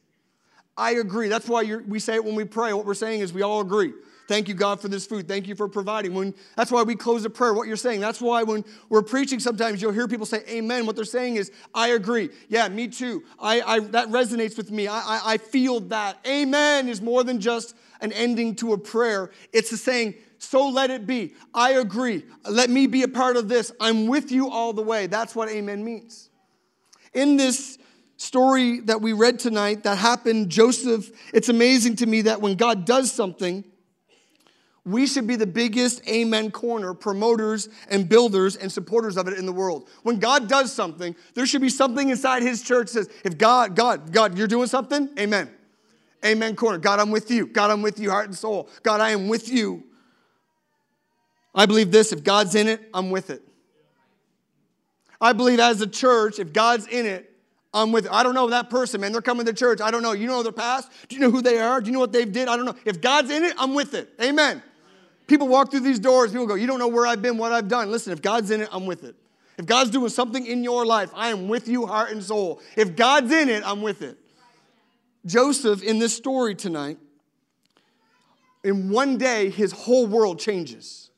I 0.77 0.93
agree. 0.93 1.29
That's 1.29 1.49
why 1.49 1.63
we 1.87 2.01
say 2.01 2.17
it 2.17 2.25
when 2.25 2.35
we 2.35 2.45
pray. 2.45 2.73
What 2.73 2.85
we're 2.85 2.95
saying 2.95 3.21
is 3.21 3.33
we 3.33 3.43
all 3.43 3.61
agree. 3.61 3.93
Thank 4.29 4.49
you, 4.49 4.55
God, 4.55 4.81
for 4.81 4.89
this 4.89 5.07
food. 5.07 5.29
Thank 5.29 5.47
you 5.47 5.55
for 5.55 5.69
providing. 5.69 6.13
When, 6.13 6.35
that's 6.57 6.73
why 6.73 6.83
we 6.83 6.97
close 6.97 7.25
a 7.25 7.31
prayer, 7.31 7.55
what 7.55 7.69
you're 7.69 7.77
saying. 7.77 8.01
That's 8.01 8.21
why 8.21 8.43
when 8.43 8.65
we're 8.89 9.03
preaching, 9.03 9.39
sometimes 9.39 9.81
you'll 9.81 9.93
hear 9.93 10.09
people 10.09 10.27
say, 10.27 10.43
Amen. 10.49 10.87
What 10.87 10.97
they're 10.97 11.05
saying 11.05 11.37
is, 11.37 11.53
I 11.75 11.89
agree. 11.89 12.31
Yeah, 12.49 12.69
me 12.69 12.89
too. 12.89 13.23
I, 13.39 13.61
I 13.61 13.81
that 13.81 14.09
resonates 14.09 14.57
with 14.57 14.71
me. 14.71 14.89
I, 14.89 14.99
I, 14.99 15.21
I 15.25 15.37
feel 15.39 15.81
that. 15.81 16.19
Amen 16.27 16.89
is 16.89 17.01
more 17.01 17.23
than 17.23 17.41
just 17.41 17.75
an 18.01 18.13
ending 18.13 18.55
to 18.57 18.73
a 18.73 18.79
prayer, 18.79 19.31
it's 19.53 19.73
a 19.73 19.77
saying, 19.77 20.15
so 20.39 20.69
let 20.69 20.91
it 20.91 21.07
be. 21.07 21.35
I 21.55 21.73
agree. 21.73 22.25
Let 22.49 22.69
me 22.71 22.87
be 22.87 23.03
a 23.03 23.09
part 23.09 23.37
of 23.37 23.49
this. 23.49 23.73
I'm 23.81 24.07
with 24.07 24.31
you 24.31 24.51
all 24.51 24.73
the 24.73 24.83
way. 24.83 25.07
That's 25.07 25.35
what 25.35 25.49
amen 25.49 25.85
means. 25.85 26.31
In 27.15 27.37
this 27.37 27.79
story 28.19 28.81
that 28.81 29.01
we 29.01 29.13
read 29.13 29.39
tonight 29.39 29.85
that 29.85 29.97
happened, 29.97 30.51
Joseph, 30.51 31.11
it's 31.33 31.49
amazing 31.49 31.97
to 31.97 32.07
me 32.07 32.23
that 32.23 32.41
when 32.41 32.57
God 32.57 32.85
does 32.85 33.11
something, 33.11 33.65
we 34.87 35.07
should 35.07 35.27
be 35.27 35.35
the 35.35 35.47
biggest 35.47 36.09
amen 36.09 36.53
corner 36.53 36.95
promoters 36.95 37.69
and 37.91 38.09
builders 38.09 38.55
and 38.55 38.71
supporters 38.71 39.17
of 39.17 39.27
it 39.27 39.37
in 39.37 39.45
the 39.45 39.53
world. 39.53 39.89
When 40.05 40.21
God 40.21 40.49
does 40.49 40.73
something, 40.73 41.15
there 41.35 41.45
should 41.45 41.61
be 41.61 41.69
something 41.69 42.09
inside 42.09 42.43
his 42.43 42.63
church 42.63 42.93
that 42.93 43.07
says, 43.07 43.11
if 43.25 43.37
God, 43.37 43.75
God, 43.75 44.13
God, 44.13 44.39
you're 44.39 44.47
doing 44.47 44.69
something, 44.69 45.11
amen. 45.19 45.51
Amen 46.25 46.55
corner. 46.55 46.79
God, 46.79 47.01
I'm 47.01 47.11
with 47.11 47.31
you. 47.31 47.49
God, 47.49 47.71
I'm 47.71 47.83
with 47.83 47.99
you, 47.99 48.11
heart 48.11 48.27
and 48.27 48.37
soul. 48.37 48.69
God, 48.85 49.01
I 49.01 49.11
am 49.11 49.29
with 49.29 49.49
you. 49.49 49.83
I 51.53 51.67
believe 51.67 51.91
this 51.91 52.13
if 52.13 52.23
God's 52.23 52.55
in 52.55 52.69
it, 52.69 52.81
I'm 52.95 53.11
with 53.11 53.31
it. 53.31 53.43
I 55.21 55.33
believe 55.33 55.59
as 55.59 55.81
a 55.81 55.87
church, 55.87 56.39
if 56.39 56.53
God's 56.53 56.87
in 56.87 57.07
it, 57.07 57.33
I'm 57.75 57.91
with. 57.91 58.07
It. 58.07 58.13
I 58.13 58.23
don't 58.23 58.35
know 58.35 58.49
that 58.51 58.71
person, 58.71 59.01
man. 59.01 59.13
They're 59.13 59.21
coming 59.21 59.47
to 59.47 59.53
church. 59.53 59.81
I 59.81 59.91
don't 59.91 60.03
know. 60.03 60.13
You 60.13 60.27
know 60.29 60.43
their 60.43 60.53
past? 60.53 60.91
Do 61.09 61.17
you 61.17 61.21
know 61.21 61.31
who 61.31 61.43
they 61.43 61.59
are? 61.59 61.81
Do 61.81 61.89
you 61.89 61.93
know 61.93 62.01
what 62.01 62.13
they've 62.13 62.31
did? 62.31 62.49
I 62.49 62.57
don't 62.57 62.67
know. 62.67 62.77
If 62.85 63.01
God's 63.01 63.31
in 63.31 63.43
it, 63.45 63.55
I'm 63.59 63.75
with 63.75 63.95
it. 63.95 64.11
Amen. 64.23 64.63
People 65.27 65.49
walk 65.49 65.71
through 65.71 65.81
these 65.81 65.99
doors, 65.99 66.31
people 66.31 66.47
go, 66.47 66.55
You 66.55 66.67
don't 66.67 66.79
know 66.79 66.89
where 66.89 67.07
I've 67.07 67.23
been, 67.23 67.39
what 67.39 67.53
I've 67.53 67.69
done. 67.69 67.91
Listen, 67.91 68.13
if 68.13 68.23
God's 68.23 68.51
in 68.51 68.61
it, 68.61 68.69
I'm 68.73 68.87
with 68.87 69.05
it. 69.05 69.17
If 69.59 69.67
God's 69.67 69.91
doing 69.91 70.11
something 70.11 70.47
in 70.47 70.63
your 70.63 70.85
life, 70.85 71.11
I 71.15 71.29
am 71.29 71.49
with 71.49 71.67
you, 71.67 71.87
heart 71.87 72.11
and 72.11 72.23
soul. 72.23 72.61
If 72.77 72.95
God's 72.95 73.33
in 73.33 73.49
it, 73.49 73.63
I'm 73.67 73.83
with 73.83 74.03
it. 74.03 74.19
Joseph, 75.25 75.83
in 75.83 75.99
this 75.99 76.15
story 76.15 76.55
tonight, 76.55 76.99
in 78.63 78.91
one 78.91 79.17
day, 79.17 79.51
his 79.51 79.73
whole 79.73 80.07
world 80.07 80.39
changes. 80.39 81.11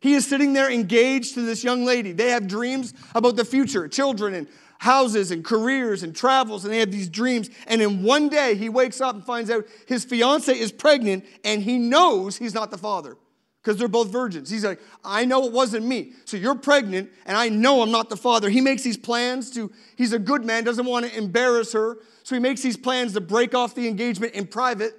He 0.00 0.14
is 0.14 0.26
sitting 0.26 0.52
there 0.52 0.70
engaged 0.70 1.34
to 1.34 1.42
this 1.42 1.64
young 1.64 1.84
lady. 1.84 2.12
They 2.12 2.30
have 2.30 2.46
dreams 2.46 2.94
about 3.14 3.36
the 3.36 3.44
future, 3.44 3.88
children, 3.88 4.34
and 4.34 4.48
houses 4.78 5.30
and 5.30 5.44
careers 5.44 6.02
and 6.02 6.14
travels 6.14 6.64
and 6.64 6.72
they 6.72 6.78
have 6.78 6.90
these 6.90 7.08
dreams. 7.08 7.50
And 7.66 7.82
in 7.82 8.02
one 8.02 8.28
day, 8.28 8.54
he 8.54 8.68
wakes 8.68 9.00
up 9.00 9.14
and 9.14 9.24
finds 9.24 9.50
out 9.50 9.66
his 9.86 10.04
fiance 10.04 10.56
is 10.56 10.72
pregnant 10.72 11.24
and 11.44 11.62
he 11.62 11.78
knows 11.78 12.38
he's 12.38 12.54
not 12.54 12.70
the 12.70 12.78
father 12.78 13.16
because 13.62 13.76
they're 13.76 13.88
both 13.88 14.10
virgins. 14.10 14.48
He's 14.48 14.64
like, 14.64 14.80
I 15.04 15.24
know 15.24 15.44
it 15.44 15.52
wasn't 15.52 15.84
me. 15.84 16.12
So 16.24 16.36
you're 16.36 16.54
pregnant 16.54 17.10
and 17.26 17.36
I 17.36 17.48
know 17.48 17.82
I'm 17.82 17.90
not 17.90 18.08
the 18.08 18.16
father. 18.16 18.48
He 18.48 18.60
makes 18.60 18.82
these 18.82 18.96
plans 18.96 19.50
to, 19.52 19.70
he's 19.96 20.12
a 20.12 20.18
good 20.18 20.44
man, 20.44 20.64
doesn't 20.64 20.86
want 20.86 21.06
to 21.06 21.16
embarrass 21.16 21.72
her. 21.72 21.98
So 22.22 22.34
he 22.34 22.40
makes 22.40 22.62
these 22.62 22.76
plans 22.76 23.14
to 23.14 23.20
break 23.20 23.54
off 23.54 23.74
the 23.74 23.88
engagement 23.88 24.34
in 24.34 24.46
private 24.46 24.94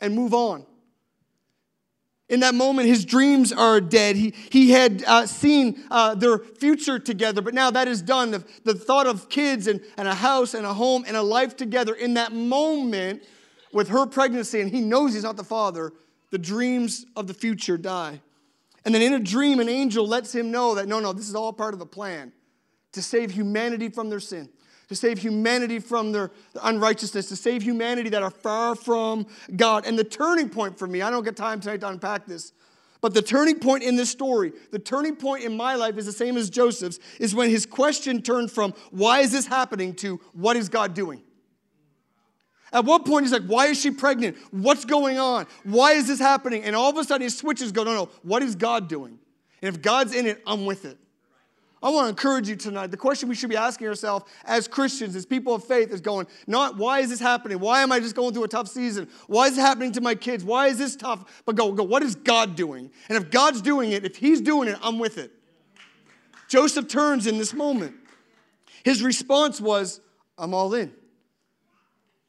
and 0.00 0.14
move 0.14 0.34
on. 0.34 0.64
In 2.28 2.40
that 2.40 2.54
moment, 2.54 2.88
his 2.88 3.04
dreams 3.04 3.52
are 3.52 3.80
dead. 3.80 4.16
He, 4.16 4.34
he 4.50 4.70
had 4.70 5.04
uh, 5.06 5.26
seen 5.26 5.84
uh, 5.90 6.16
their 6.16 6.38
future 6.38 6.98
together, 6.98 7.40
but 7.40 7.54
now 7.54 7.70
that 7.70 7.86
is 7.86 8.02
done. 8.02 8.32
The, 8.32 8.44
the 8.64 8.74
thought 8.74 9.06
of 9.06 9.28
kids 9.28 9.68
and, 9.68 9.80
and 9.96 10.08
a 10.08 10.14
house 10.14 10.54
and 10.54 10.66
a 10.66 10.74
home 10.74 11.04
and 11.06 11.16
a 11.16 11.22
life 11.22 11.56
together 11.56 11.94
in 11.94 12.14
that 12.14 12.32
moment 12.32 13.22
with 13.72 13.88
her 13.88 14.06
pregnancy, 14.06 14.60
and 14.60 14.70
he 14.70 14.80
knows 14.80 15.14
he's 15.14 15.22
not 15.22 15.36
the 15.36 15.44
father, 15.44 15.92
the 16.30 16.38
dreams 16.38 17.06
of 17.14 17.28
the 17.28 17.34
future 17.34 17.78
die. 17.78 18.20
And 18.84 18.92
then 18.94 19.02
in 19.02 19.14
a 19.14 19.20
dream, 19.20 19.60
an 19.60 19.68
angel 19.68 20.06
lets 20.06 20.34
him 20.34 20.50
know 20.50 20.74
that 20.74 20.88
no, 20.88 20.98
no, 20.98 21.12
this 21.12 21.28
is 21.28 21.34
all 21.34 21.52
part 21.52 21.74
of 21.74 21.80
the 21.80 21.86
plan 21.86 22.32
to 22.92 23.02
save 23.02 23.30
humanity 23.30 23.88
from 23.88 24.10
their 24.10 24.20
sin 24.20 24.48
to 24.88 24.94
save 24.94 25.18
humanity 25.18 25.78
from 25.78 26.12
their 26.12 26.30
unrighteousness, 26.62 27.28
to 27.28 27.36
save 27.36 27.62
humanity 27.62 28.08
that 28.10 28.22
are 28.22 28.30
far 28.30 28.74
from 28.74 29.26
God. 29.56 29.86
And 29.86 29.98
the 29.98 30.04
turning 30.04 30.48
point 30.48 30.78
for 30.78 30.86
me, 30.86 31.02
I 31.02 31.10
don't 31.10 31.24
get 31.24 31.36
time 31.36 31.60
tonight 31.60 31.80
to 31.80 31.88
unpack 31.88 32.26
this, 32.26 32.52
but 33.00 33.14
the 33.14 33.22
turning 33.22 33.58
point 33.58 33.82
in 33.82 33.96
this 33.96 34.10
story, 34.10 34.52
the 34.70 34.78
turning 34.78 35.16
point 35.16 35.44
in 35.44 35.56
my 35.56 35.74
life 35.74 35.98
is 35.98 36.06
the 36.06 36.12
same 36.12 36.36
as 36.36 36.50
Joseph's, 36.50 36.98
is 37.20 37.34
when 37.34 37.50
his 37.50 37.66
question 37.66 38.22
turned 38.22 38.50
from, 38.50 38.72
why 38.90 39.20
is 39.20 39.32
this 39.32 39.46
happening, 39.46 39.94
to 39.96 40.20
what 40.32 40.56
is 40.56 40.68
God 40.68 40.94
doing? 40.94 41.22
At 42.72 42.84
what 42.84 43.04
point 43.04 43.24
he's 43.24 43.32
like, 43.32 43.44
why 43.44 43.66
is 43.66 43.80
she 43.80 43.90
pregnant? 43.90 44.36
What's 44.50 44.84
going 44.84 45.18
on? 45.18 45.46
Why 45.62 45.92
is 45.92 46.08
this 46.08 46.18
happening? 46.18 46.64
And 46.64 46.74
all 46.74 46.90
of 46.90 46.96
a 46.96 47.04
sudden 47.04 47.22
his 47.22 47.36
switches 47.36 47.70
go, 47.70 47.84
no, 47.84 47.94
no, 47.94 48.08
what 48.22 48.42
is 48.42 48.56
God 48.56 48.88
doing? 48.88 49.18
And 49.62 49.74
if 49.74 49.82
God's 49.82 50.14
in 50.14 50.26
it, 50.26 50.42
I'm 50.46 50.66
with 50.66 50.84
it. 50.84 50.98
I 51.86 51.88
want 51.90 52.06
to 52.06 52.08
encourage 52.08 52.48
you 52.48 52.56
tonight. 52.56 52.88
The 52.88 52.96
question 52.96 53.28
we 53.28 53.36
should 53.36 53.48
be 53.48 53.56
asking 53.56 53.86
ourselves 53.86 54.24
as 54.44 54.66
Christians, 54.66 55.14
as 55.14 55.24
people 55.24 55.54
of 55.54 55.62
faith, 55.62 55.92
is 55.92 56.00
going, 56.00 56.26
not 56.48 56.76
why 56.76 56.98
is 56.98 57.10
this 57.10 57.20
happening? 57.20 57.60
Why 57.60 57.84
am 57.84 57.92
I 57.92 58.00
just 58.00 58.16
going 58.16 58.34
through 58.34 58.42
a 58.42 58.48
tough 58.48 58.66
season? 58.66 59.08
Why 59.28 59.46
is 59.46 59.56
it 59.56 59.60
happening 59.60 59.92
to 59.92 60.00
my 60.00 60.16
kids? 60.16 60.42
Why 60.42 60.66
is 60.66 60.78
this 60.78 60.96
tough? 60.96 61.44
But 61.46 61.54
go, 61.54 61.70
go, 61.70 61.84
what 61.84 62.02
is 62.02 62.16
God 62.16 62.56
doing? 62.56 62.90
And 63.08 63.16
if 63.16 63.30
God's 63.30 63.62
doing 63.62 63.92
it, 63.92 64.04
if 64.04 64.16
He's 64.16 64.40
doing 64.40 64.68
it, 64.68 64.76
I'm 64.82 64.98
with 64.98 65.16
it. 65.16 65.30
Joseph 66.48 66.88
turns 66.88 67.28
in 67.28 67.38
this 67.38 67.54
moment. 67.54 67.94
His 68.84 69.00
response 69.00 69.60
was, 69.60 70.00
I'm 70.36 70.54
all 70.54 70.74
in. 70.74 70.92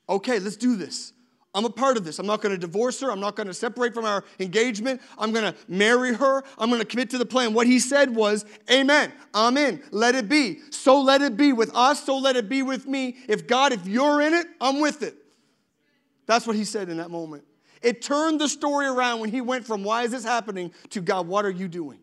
Okay, 0.07 0.37
let's 0.37 0.57
do 0.57 0.75
this. 0.75 1.13
I'm 1.57 1.65
a 1.65 1.71
part 1.71 1.97
of 1.97 2.05
this. 2.05 2.19
I'm 2.19 2.27
not 2.27 2.43
going 2.43 2.53
to 2.53 2.57
divorce 2.57 2.99
her. 2.99 3.11
I'm 3.11 3.19
not 3.19 3.35
going 3.35 3.47
to 3.47 3.53
separate 3.53 3.95
from 3.95 4.05
our 4.05 4.23
engagement. 4.39 5.01
I'm 5.17 5.31
going 5.31 5.51
to 5.51 5.57
marry 5.67 6.13
her. 6.13 6.43
I'm 6.55 6.69
going 6.69 6.81
to 6.81 6.85
commit 6.85 7.09
to 7.09 7.17
the 7.17 7.25
plan. 7.25 7.55
What 7.55 7.65
he 7.65 7.79
said 7.79 8.13
was, 8.13 8.45
Amen. 8.69 9.11
I'm 9.33 9.57
in. 9.57 9.81
Let 9.89 10.13
it 10.13 10.29
be. 10.29 10.59
So 10.69 11.01
let 11.01 11.23
it 11.23 11.35
be 11.35 11.53
with 11.53 11.75
us. 11.75 12.03
So 12.03 12.19
let 12.19 12.35
it 12.35 12.47
be 12.47 12.61
with 12.61 12.85
me. 12.85 13.15
If 13.27 13.47
God, 13.47 13.73
if 13.73 13.87
you're 13.87 14.21
in 14.21 14.35
it, 14.35 14.45
I'm 14.61 14.79
with 14.81 15.01
it. 15.01 15.15
That's 16.27 16.45
what 16.45 16.55
he 16.55 16.63
said 16.63 16.89
in 16.89 16.97
that 16.97 17.09
moment. 17.09 17.43
It 17.81 18.03
turned 18.03 18.39
the 18.39 18.49
story 18.49 18.85
around 18.85 19.21
when 19.21 19.31
he 19.31 19.41
went 19.41 19.65
from, 19.65 19.83
Why 19.83 20.03
is 20.03 20.11
this 20.11 20.23
happening? 20.23 20.71
to 20.91 21.01
God, 21.01 21.27
what 21.27 21.43
are 21.43 21.49
you 21.49 21.67
doing? 21.67 21.97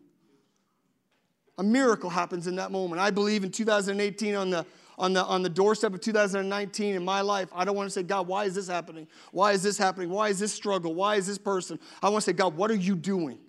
A 1.57 1.63
miracle 1.63 2.09
happens 2.09 2.47
in 2.47 2.57
that 2.57 2.73
moment. 2.73 2.99
I 2.99 3.09
believe 3.09 3.45
in 3.45 3.51
2018 3.51 4.35
on 4.35 4.49
the 4.49 4.65
on 4.97 5.13
the, 5.13 5.23
on 5.23 5.43
the 5.43 5.49
doorstep 5.49 5.93
of 5.93 6.01
2019 6.01 6.95
in 6.95 7.03
my 7.03 7.21
life, 7.21 7.49
I 7.53 7.65
don't 7.65 7.75
want 7.75 7.87
to 7.87 7.91
say, 7.91 8.03
God, 8.03 8.27
why 8.27 8.45
is 8.45 8.55
this 8.55 8.67
happening? 8.67 9.07
Why 9.31 9.51
is 9.51 9.61
this 9.61 9.77
happening? 9.77 10.09
Why 10.09 10.29
is 10.29 10.39
this 10.39 10.53
struggle? 10.53 10.93
Why 10.93 11.15
is 11.15 11.27
this 11.27 11.37
person? 11.37 11.79
I 12.01 12.09
want 12.09 12.23
to 12.23 12.31
say, 12.31 12.33
God, 12.33 12.55
what 12.55 12.71
are 12.71 12.75
you 12.75 12.95
doing? 12.95 13.39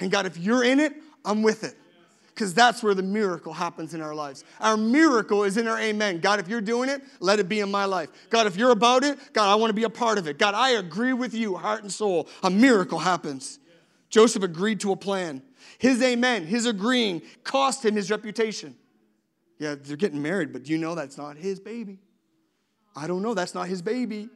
And 0.00 0.10
God, 0.10 0.26
if 0.26 0.36
you're 0.36 0.64
in 0.64 0.80
it, 0.80 0.94
I'm 1.24 1.42
with 1.42 1.64
it. 1.64 1.76
Because 2.28 2.52
that's 2.52 2.82
where 2.82 2.92
the 2.92 3.02
miracle 3.02 3.54
happens 3.54 3.94
in 3.94 4.02
our 4.02 4.14
lives. 4.14 4.44
Our 4.60 4.76
miracle 4.76 5.44
is 5.44 5.56
in 5.56 5.66
our 5.66 5.80
amen. 5.80 6.20
God, 6.20 6.38
if 6.38 6.48
you're 6.48 6.60
doing 6.60 6.90
it, 6.90 7.02
let 7.18 7.38
it 7.38 7.48
be 7.48 7.60
in 7.60 7.70
my 7.70 7.86
life. 7.86 8.10
God, 8.28 8.46
if 8.46 8.56
you're 8.56 8.72
about 8.72 9.04
it, 9.04 9.18
God, 9.32 9.50
I 9.50 9.54
want 9.54 9.70
to 9.70 9.74
be 9.74 9.84
a 9.84 9.90
part 9.90 10.18
of 10.18 10.28
it. 10.28 10.38
God, 10.38 10.52
I 10.52 10.72
agree 10.72 11.14
with 11.14 11.32
you, 11.32 11.56
heart 11.56 11.82
and 11.82 11.90
soul. 11.90 12.28
A 12.42 12.50
miracle 12.50 12.98
happens. 12.98 13.58
Joseph 14.10 14.42
agreed 14.42 14.80
to 14.80 14.92
a 14.92 14.96
plan. 14.96 15.42
His 15.78 16.02
amen, 16.02 16.44
his 16.44 16.66
agreeing, 16.66 17.22
cost 17.42 17.84
him 17.84 17.96
his 17.96 18.10
reputation. 18.10 18.76
Yeah, 19.58 19.74
they're 19.80 19.96
getting 19.96 20.22
married, 20.22 20.52
but 20.52 20.64
do 20.64 20.72
you 20.72 20.78
know 20.78 20.94
that's 20.94 21.16
not 21.16 21.36
his 21.36 21.60
baby? 21.60 21.98
I 22.94 23.06
don't 23.06 23.22
know, 23.22 23.34
that's 23.34 23.54
not 23.54 23.68
his 23.68 23.82
baby. 23.82 24.28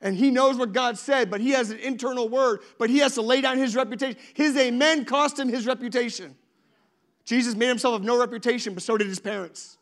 And 0.00 0.16
he 0.16 0.30
knows 0.30 0.56
what 0.56 0.72
God 0.72 0.96
said, 0.96 1.30
but 1.30 1.40
he 1.40 1.50
has 1.50 1.70
an 1.70 1.78
internal 1.78 2.28
word, 2.28 2.60
but 2.78 2.88
he 2.88 2.98
has 2.98 3.14
to 3.14 3.22
lay 3.22 3.40
down 3.40 3.58
his 3.58 3.74
reputation. 3.74 4.18
His 4.34 4.56
amen 4.56 5.04
cost 5.04 5.38
him 5.38 5.48
his 5.48 5.66
reputation. 5.66 6.36
Jesus 7.24 7.54
made 7.54 7.68
himself 7.68 7.96
of 7.96 8.02
no 8.02 8.18
reputation, 8.18 8.74
but 8.74 8.82
so 8.82 8.96
did 8.96 9.06
his 9.06 9.18
parents. 9.18 9.77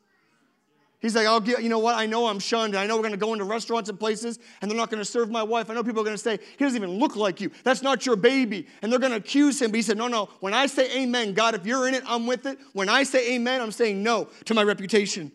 He's 1.00 1.15
like, 1.15 1.26
I'll 1.26 1.41
get, 1.41 1.62
you 1.62 1.69
know 1.69 1.79
what? 1.79 1.95
I 1.95 2.07
know 2.07 2.26
I'm 2.26 2.38
shunned. 2.38 2.75
I 2.75 2.87
know 2.87 2.97
we're 2.97 3.03
going 3.03 3.12
to 3.12 3.19
go 3.19 3.33
into 3.33 3.45
restaurants 3.45 3.91
and 3.91 4.00
places 4.00 4.38
and 4.61 4.71
they're 4.71 4.79
not 4.79 4.91
going 4.91 5.00
to 5.00 5.05
serve 5.05 5.31
my 5.31 5.43
wife. 5.43 5.69
I 5.69 5.75
know 5.75 5.85
people 5.85 6.00
are 6.00 6.05
going 6.05 6.17
to 6.17 6.23
say, 6.23 6.38
he 6.57 6.65
doesn't 6.65 6.76
even 6.76 6.99
look 6.99 7.17
like 7.17 7.41
you. 7.41 7.50
That's 7.65 7.83
not 7.83 8.07
your 8.07 8.17
baby. 8.17 8.67
And 8.81 8.91
they're 8.91 8.99
going 8.99 9.12
to 9.12 9.19
accuse 9.19 9.61
him. 9.61 9.71
But 9.71 9.76
he 9.76 9.83
said, 9.83 9.99
no, 9.99 10.09
no. 10.09 10.31
When 10.41 10.55
I 10.55 10.67
say 10.67 11.03
amen, 11.03 11.35
God, 11.35 11.55
if 11.55 11.67
you're 11.67 11.87
in 11.87 11.95
it, 11.95 12.03
I'm 12.07 12.26
with 12.26 12.47
it. 12.47 12.59
When 12.73 12.88
I 12.88 13.03
say 13.03 13.35
amen, 13.35 13.61
I'm 13.61 13.73
saying 13.73 14.03
no 14.03 14.29
to 14.47 14.55
my 14.55 14.62
reputation. 14.62 15.33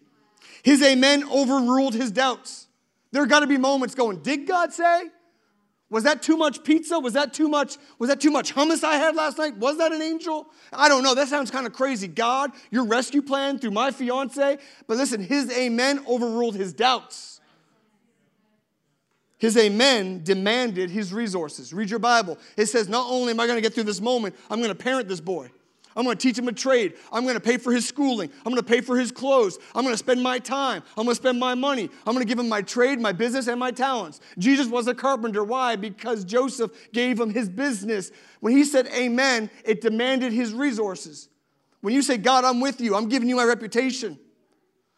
His 0.63 0.81
amen 0.81 1.23
overruled 1.29 1.93
his 1.93 2.11
doubts. 2.11 2.67
There 3.11 3.25
got 3.25 3.41
to 3.41 3.47
be 3.47 3.57
moments 3.57 3.93
going, 3.93 4.21
did 4.23 4.47
God 4.47 4.73
say? 4.73 5.09
Was 5.91 6.05
that 6.05 6.21
too 6.21 6.37
much 6.37 6.63
pizza? 6.63 6.97
Was 6.97 7.13
that 7.13 7.33
too 7.33 7.49
much? 7.49 7.77
Was 7.99 8.09
that 8.09 8.21
too 8.21 8.31
much 8.31 8.55
hummus 8.55 8.81
I 8.81 8.95
had 8.95 9.13
last 9.13 9.37
night? 9.37 9.57
Was 9.57 9.77
that 9.77 9.91
an 9.91 10.01
angel? 10.01 10.47
I 10.71 10.87
don't 10.87 11.03
know. 11.03 11.13
That 11.13 11.27
sounds 11.27 11.51
kind 11.51 11.67
of 11.67 11.73
crazy. 11.73 12.07
God, 12.07 12.51
your 12.71 12.85
rescue 12.85 13.21
plan 13.21 13.59
through 13.59 13.71
my 13.71 13.91
fiance. 13.91 14.57
But 14.87 14.97
listen, 14.97 15.21
his 15.21 15.51
amen 15.51 16.03
overruled 16.07 16.55
his 16.55 16.71
doubts. 16.71 17.41
His 19.37 19.57
amen 19.57 20.21
demanded 20.23 20.89
his 20.89 21.13
resources. 21.13 21.73
Read 21.73 21.89
your 21.89 21.99
Bible. 21.99 22.37
It 22.55 22.67
says, 22.67 22.87
Not 22.87 23.11
only 23.11 23.31
am 23.31 23.39
I 23.41 23.45
going 23.45 23.57
to 23.57 23.61
get 23.61 23.73
through 23.73 23.83
this 23.83 23.99
moment, 23.99 24.35
I'm 24.49 24.59
going 24.59 24.69
to 24.69 24.75
parent 24.75 25.09
this 25.09 25.19
boy. 25.19 25.51
I'm 25.95 26.03
going 26.05 26.17
to 26.17 26.21
teach 26.21 26.37
him 26.37 26.47
a 26.47 26.53
trade. 26.53 26.93
I'm 27.11 27.23
going 27.23 27.35
to 27.35 27.41
pay 27.41 27.57
for 27.57 27.71
his 27.71 27.87
schooling. 27.87 28.31
I'm 28.45 28.51
going 28.51 28.57
to 28.57 28.63
pay 28.63 28.81
for 28.81 28.97
his 28.97 29.11
clothes. 29.11 29.59
I'm 29.75 29.83
going 29.83 29.93
to 29.93 29.97
spend 29.97 30.21
my 30.21 30.39
time. 30.39 30.83
I'm 30.97 31.05
going 31.05 31.15
to 31.15 31.21
spend 31.21 31.39
my 31.39 31.55
money. 31.55 31.89
I'm 32.05 32.13
going 32.13 32.25
to 32.25 32.27
give 32.27 32.39
him 32.39 32.49
my 32.49 32.61
trade, 32.61 32.99
my 32.99 33.11
business, 33.11 33.47
and 33.47 33.59
my 33.59 33.71
talents. 33.71 34.21
Jesus 34.37 34.67
was 34.67 34.87
a 34.87 34.95
carpenter. 34.95 35.43
Why? 35.43 35.75
Because 35.75 36.23
Joseph 36.23 36.71
gave 36.93 37.19
him 37.19 37.29
his 37.33 37.49
business. 37.49 38.11
When 38.39 38.55
he 38.55 38.63
said 38.63 38.87
amen, 38.87 39.49
it 39.65 39.81
demanded 39.81 40.33
his 40.33 40.53
resources. 40.53 41.29
When 41.81 41.93
you 41.93 42.01
say, 42.01 42.17
God, 42.17 42.45
I'm 42.45 42.61
with 42.61 42.79
you, 42.79 42.95
I'm 42.95 43.09
giving 43.09 43.27
you 43.27 43.35
my 43.35 43.43
reputation. 43.43 44.19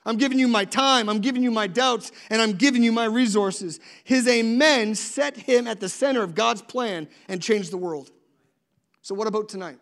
I'm 0.05 0.17
giving 0.17 0.38
you 0.38 0.50
my 0.50 0.65
time, 0.65 1.07
I'm 1.07 1.19
giving 1.19 1.43
you 1.43 1.51
my 1.51 1.65
doubts, 1.67 2.12
and 2.29 2.41
I'm 2.41 2.53
giving 2.53 2.83
you 2.83 2.91
my 2.91 3.05
resources. 3.05 3.79
His 4.03 4.27
amen 4.27 4.95
set 4.95 5.38
him 5.38 5.65
at 5.65 5.79
the 5.79 5.88
center 5.88 6.23
of 6.23 6.35
God's 6.35 6.62
plan 6.62 7.07
and 7.29 7.41
changed 7.41 7.71
the 7.71 7.77
world. 7.77 8.12
So, 9.01 9.15
what 9.15 9.27
about 9.27 9.47
tonight? 9.47 9.77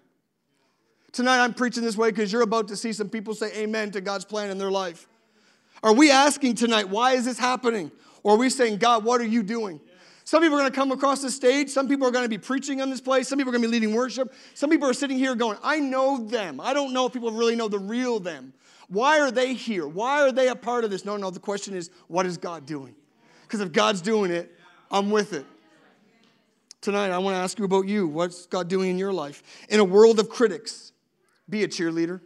Tonight 1.12 1.44
I'm 1.44 1.54
preaching 1.54 1.84
this 1.84 1.98
way 1.98 2.10
because 2.10 2.32
you're 2.32 2.42
about 2.42 2.68
to 2.70 2.76
see 2.76 2.94
some 2.94 3.10
people 3.10 3.34
say 3.34 3.52
amen 3.54 3.92
to 3.92 4.02
God's 4.02 4.26
plan 4.26 4.50
in 4.50 4.58
their 4.58 4.72
life. 4.72 5.08
Are 5.84 5.94
we 5.94 6.12
asking 6.12 6.56
tonight, 6.56 6.90
why 6.90 7.14
is 7.14 7.26
this 7.26 7.40
happening? 7.40 7.92
Or 8.24 8.36
are 8.36 8.38
we 8.38 8.50
saying, 8.50 8.78
God, 8.78 9.04
what 9.04 9.20
are 9.20 9.26
you 9.26 9.44
doing? 9.44 9.82
Some 10.24 10.42
people 10.42 10.58
are 10.58 10.62
going 10.62 10.72
to 10.72 10.76
come 10.76 10.92
across 10.92 11.22
the 11.22 11.32
stage. 11.32 11.70
Some 11.70 11.88
people 11.88 12.08
are 12.08 12.12
going 12.12 12.24
to 12.24 12.30
be 12.30 12.38
preaching 12.38 12.82
on 12.82 12.90
this 12.90 13.02
place. 13.02 13.28
Some 13.28 13.38
people 13.38 13.50
are 13.50 13.58
going 13.58 13.64
to 13.64 13.68
be 13.68 13.72
leading 13.72 13.94
worship. 13.94 14.34
Some 14.54 14.70
people 14.70 14.88
are 14.88 14.94
sitting 14.94 15.18
here 15.18 15.36
going, 15.36 15.58
I 15.64 15.80
know 15.80 16.24
them. 16.26 16.62
I 16.62 16.74
don't 16.74 16.94
know 16.94 17.08
if 17.08 17.14
people 17.14 17.32
really 17.32 17.56
know 17.56 17.68
the 17.68 17.80
real 17.80 18.20
them. 18.20 18.54
Why 18.88 19.20
are 19.20 19.32
they 19.32 19.54
here? 19.54 19.88
Why 19.88 20.22
are 20.22 20.32
they 20.32 20.50
a 20.50 20.56
part 20.56 20.84
of 20.84 20.92
this? 20.92 21.04
No, 21.04 21.18
no, 21.18 21.32
the 21.32 21.40
question 21.40 21.74
is, 21.74 21.90
what 22.08 22.26
is 22.26 22.38
God 22.38 22.66
doing? 22.66 22.96
Because 23.44 23.62
if 23.62 23.72
God's 23.72 24.02
doing 24.02 24.32
it, 24.32 24.56
I'm 24.92 25.10
with 25.10 25.34
it. 25.34 25.46
Tonight, 26.82 27.10
I 27.10 27.18
want 27.18 27.36
to 27.36 27.40
ask 27.40 27.58
you 27.60 27.66
about 27.66 27.88
you. 27.88 28.08
What's 28.08 28.46
God 28.46 28.68
doing 28.68 28.90
in 28.90 28.98
your 28.98 29.14
life? 29.14 29.44
In 29.70 29.80
a 29.80 29.84
world 29.84 30.20
of 30.20 30.30
critics, 30.30 30.92
be 31.50 31.64
a 31.64 31.68
cheerleader. 31.68 32.22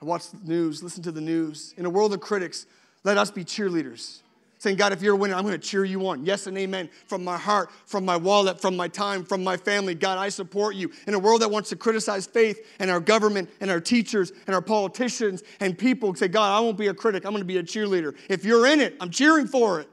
I 0.00 0.04
Watch 0.04 0.30
the 0.30 0.38
news, 0.44 0.82
listen 0.82 1.02
to 1.04 1.12
the 1.12 1.20
news. 1.20 1.74
In 1.76 1.84
a 1.84 1.90
world 1.90 2.12
of 2.12 2.20
critics, 2.20 2.66
let 3.04 3.18
us 3.18 3.30
be 3.30 3.44
cheerleaders. 3.44 4.20
Saying, 4.60 4.76
God, 4.76 4.92
if 4.92 5.02
you're 5.02 5.14
a 5.14 5.16
winner, 5.16 5.34
I'm 5.34 5.42
going 5.44 5.52
to 5.52 5.66
cheer 5.66 5.84
you 5.84 6.08
on. 6.08 6.24
Yes 6.24 6.48
and 6.48 6.58
amen. 6.58 6.90
From 7.06 7.22
my 7.22 7.38
heart, 7.38 7.70
from 7.86 8.04
my 8.04 8.16
wallet, 8.16 8.60
from 8.60 8.76
my 8.76 8.88
time, 8.88 9.24
from 9.24 9.44
my 9.44 9.56
family. 9.56 9.94
God, 9.94 10.18
I 10.18 10.30
support 10.30 10.74
you. 10.74 10.90
In 11.06 11.14
a 11.14 11.18
world 11.18 11.42
that 11.42 11.50
wants 11.50 11.68
to 11.68 11.76
criticize 11.76 12.26
faith 12.26 12.66
and 12.80 12.90
our 12.90 12.98
government 12.98 13.50
and 13.60 13.70
our 13.70 13.80
teachers 13.80 14.32
and 14.48 14.56
our 14.56 14.62
politicians 14.62 15.44
and 15.60 15.78
people, 15.78 16.12
say, 16.16 16.26
God, 16.26 16.56
I 16.56 16.58
won't 16.58 16.76
be 16.76 16.88
a 16.88 16.94
critic. 16.94 17.24
I'm 17.24 17.30
going 17.30 17.40
to 17.40 17.46
be 17.46 17.58
a 17.58 17.62
cheerleader. 17.62 18.16
If 18.28 18.44
you're 18.44 18.66
in 18.66 18.80
it, 18.80 18.96
I'm 19.00 19.10
cheering 19.10 19.46
for 19.46 19.78
it. 19.80 19.88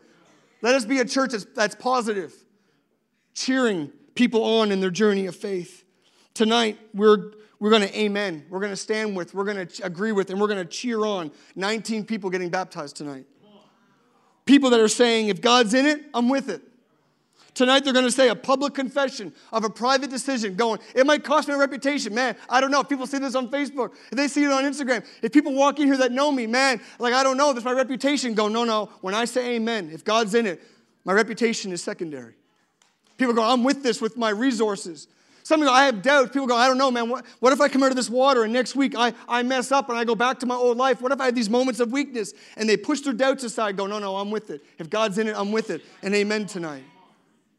Let 0.63 0.73
us 0.73 0.83
be 0.83 0.99
a 0.99 1.05
church 1.05 1.33
that's, 1.33 1.45
that's 1.55 1.75
positive, 1.75 2.33
cheering 3.35 3.91
people 4.15 4.43
on 4.43 4.71
in 4.71 4.79
their 4.79 4.89
journey 4.89 5.27
of 5.27 5.35
faith. 5.35 5.84
Tonight, 6.35 6.77
we're 6.93 7.31
we're 7.59 7.69
going 7.69 7.81
to 7.81 7.97
amen. 7.97 8.45
We're 8.49 8.59
going 8.59 8.73
to 8.73 8.77
stand 8.77 9.15
with, 9.15 9.33
we're 9.33 9.45
going 9.45 9.65
to 9.65 9.85
agree 9.85 10.11
with, 10.11 10.29
and 10.29 10.39
we're 10.39 10.47
going 10.47 10.59
to 10.59 10.65
cheer 10.65 11.05
on 11.05 11.31
19 11.55 12.05
people 12.05 12.29
getting 12.29 12.49
baptized 12.49 12.97
tonight. 12.97 13.25
People 14.45 14.69
that 14.71 14.79
are 14.79 14.89
saying, 14.89 15.29
if 15.29 15.41
God's 15.41 15.73
in 15.73 15.85
it, 15.85 16.01
I'm 16.13 16.29
with 16.29 16.49
it. 16.49 16.61
Tonight 17.53 17.85
they're 17.85 17.93
going 17.93 18.05
to 18.05 18.11
say 18.11 18.27
a 18.27 18.35
public 18.35 18.73
confession 18.73 19.33
of 19.53 19.63
a 19.63 19.69
private 19.69 20.09
decision 20.09 20.55
going, 20.55 20.79
it 20.93 21.05
might 21.05 21.23
cost 21.23 21.47
me 21.47 21.53
a 21.53 21.57
reputation. 21.57 22.13
Man, 22.13 22.35
I 22.49 22.59
don't 22.59 22.69
know. 22.69 22.81
If 22.81 22.89
people 22.89 23.07
see 23.07 23.17
this 23.17 23.33
on 23.33 23.49
Facebook, 23.49 23.93
if 24.11 24.17
they 24.17 24.27
see 24.27 24.43
it 24.43 24.51
on 24.51 24.65
Instagram, 24.65 25.05
if 25.21 25.31
people 25.31 25.53
walk 25.53 25.79
in 25.79 25.87
here 25.87 25.97
that 25.97 26.11
know 26.11 26.33
me, 26.33 26.47
man, 26.47 26.81
like 26.99 27.13
I 27.13 27.23
don't 27.23 27.37
know, 27.37 27.53
there's 27.53 27.63
my 27.63 27.71
reputation 27.71 28.33
going, 28.33 28.51
no, 28.51 28.65
no. 28.65 28.89
When 28.99 29.15
I 29.15 29.23
say 29.23 29.55
amen, 29.55 29.89
if 29.93 30.03
God's 30.03 30.35
in 30.35 30.45
it, 30.45 30.61
my 31.05 31.13
reputation 31.13 31.71
is 31.71 31.81
secondary. 31.81 32.33
People 33.17 33.33
go, 33.33 33.41
I'm 33.41 33.63
with 33.63 33.81
this 33.81 34.01
with 34.01 34.17
my 34.17 34.31
resources. 34.31 35.07
Some 35.45 35.61
go, 35.61 35.71
I 35.71 35.85
have 35.85 36.01
doubts. 36.01 36.31
People 36.31 36.47
go, 36.47 36.55
I 36.55 36.67
don't 36.67 36.79
know, 36.79 36.89
man. 36.89 37.07
What, 37.07 37.23
what 37.39 37.53
if 37.53 37.61
I 37.61 37.69
come 37.69 37.83
out 37.83 37.91
of 37.91 37.95
this 37.95 38.09
water 38.09 38.45
and 38.45 38.51
next 38.51 38.75
week 38.75 38.95
I, 38.97 39.13
I 39.29 39.43
mess 39.43 39.71
up 39.71 39.89
and 39.89 39.97
I 39.97 40.03
go 40.03 40.15
back 40.15 40.39
to 40.39 40.47
my 40.47 40.55
old 40.55 40.75
life? 40.75 41.03
What 41.03 41.11
if 41.11 41.21
I 41.21 41.25
have 41.25 41.35
these 41.35 41.51
moments 41.51 41.79
of 41.79 41.91
weakness? 41.91 42.33
And 42.57 42.67
they 42.67 42.75
push 42.75 43.01
their 43.01 43.13
doubts 43.13 43.43
aside, 43.43 43.77
go, 43.77 43.85
no, 43.85 43.99
no, 43.99 44.15
I'm 44.15 44.31
with 44.31 44.49
it. 44.49 44.65
If 44.79 44.89
God's 44.89 45.19
in 45.19 45.27
it, 45.27 45.35
I'm 45.37 45.51
with 45.51 45.69
it. 45.69 45.83
And 46.01 46.15
amen 46.15 46.47
tonight. 46.47 46.83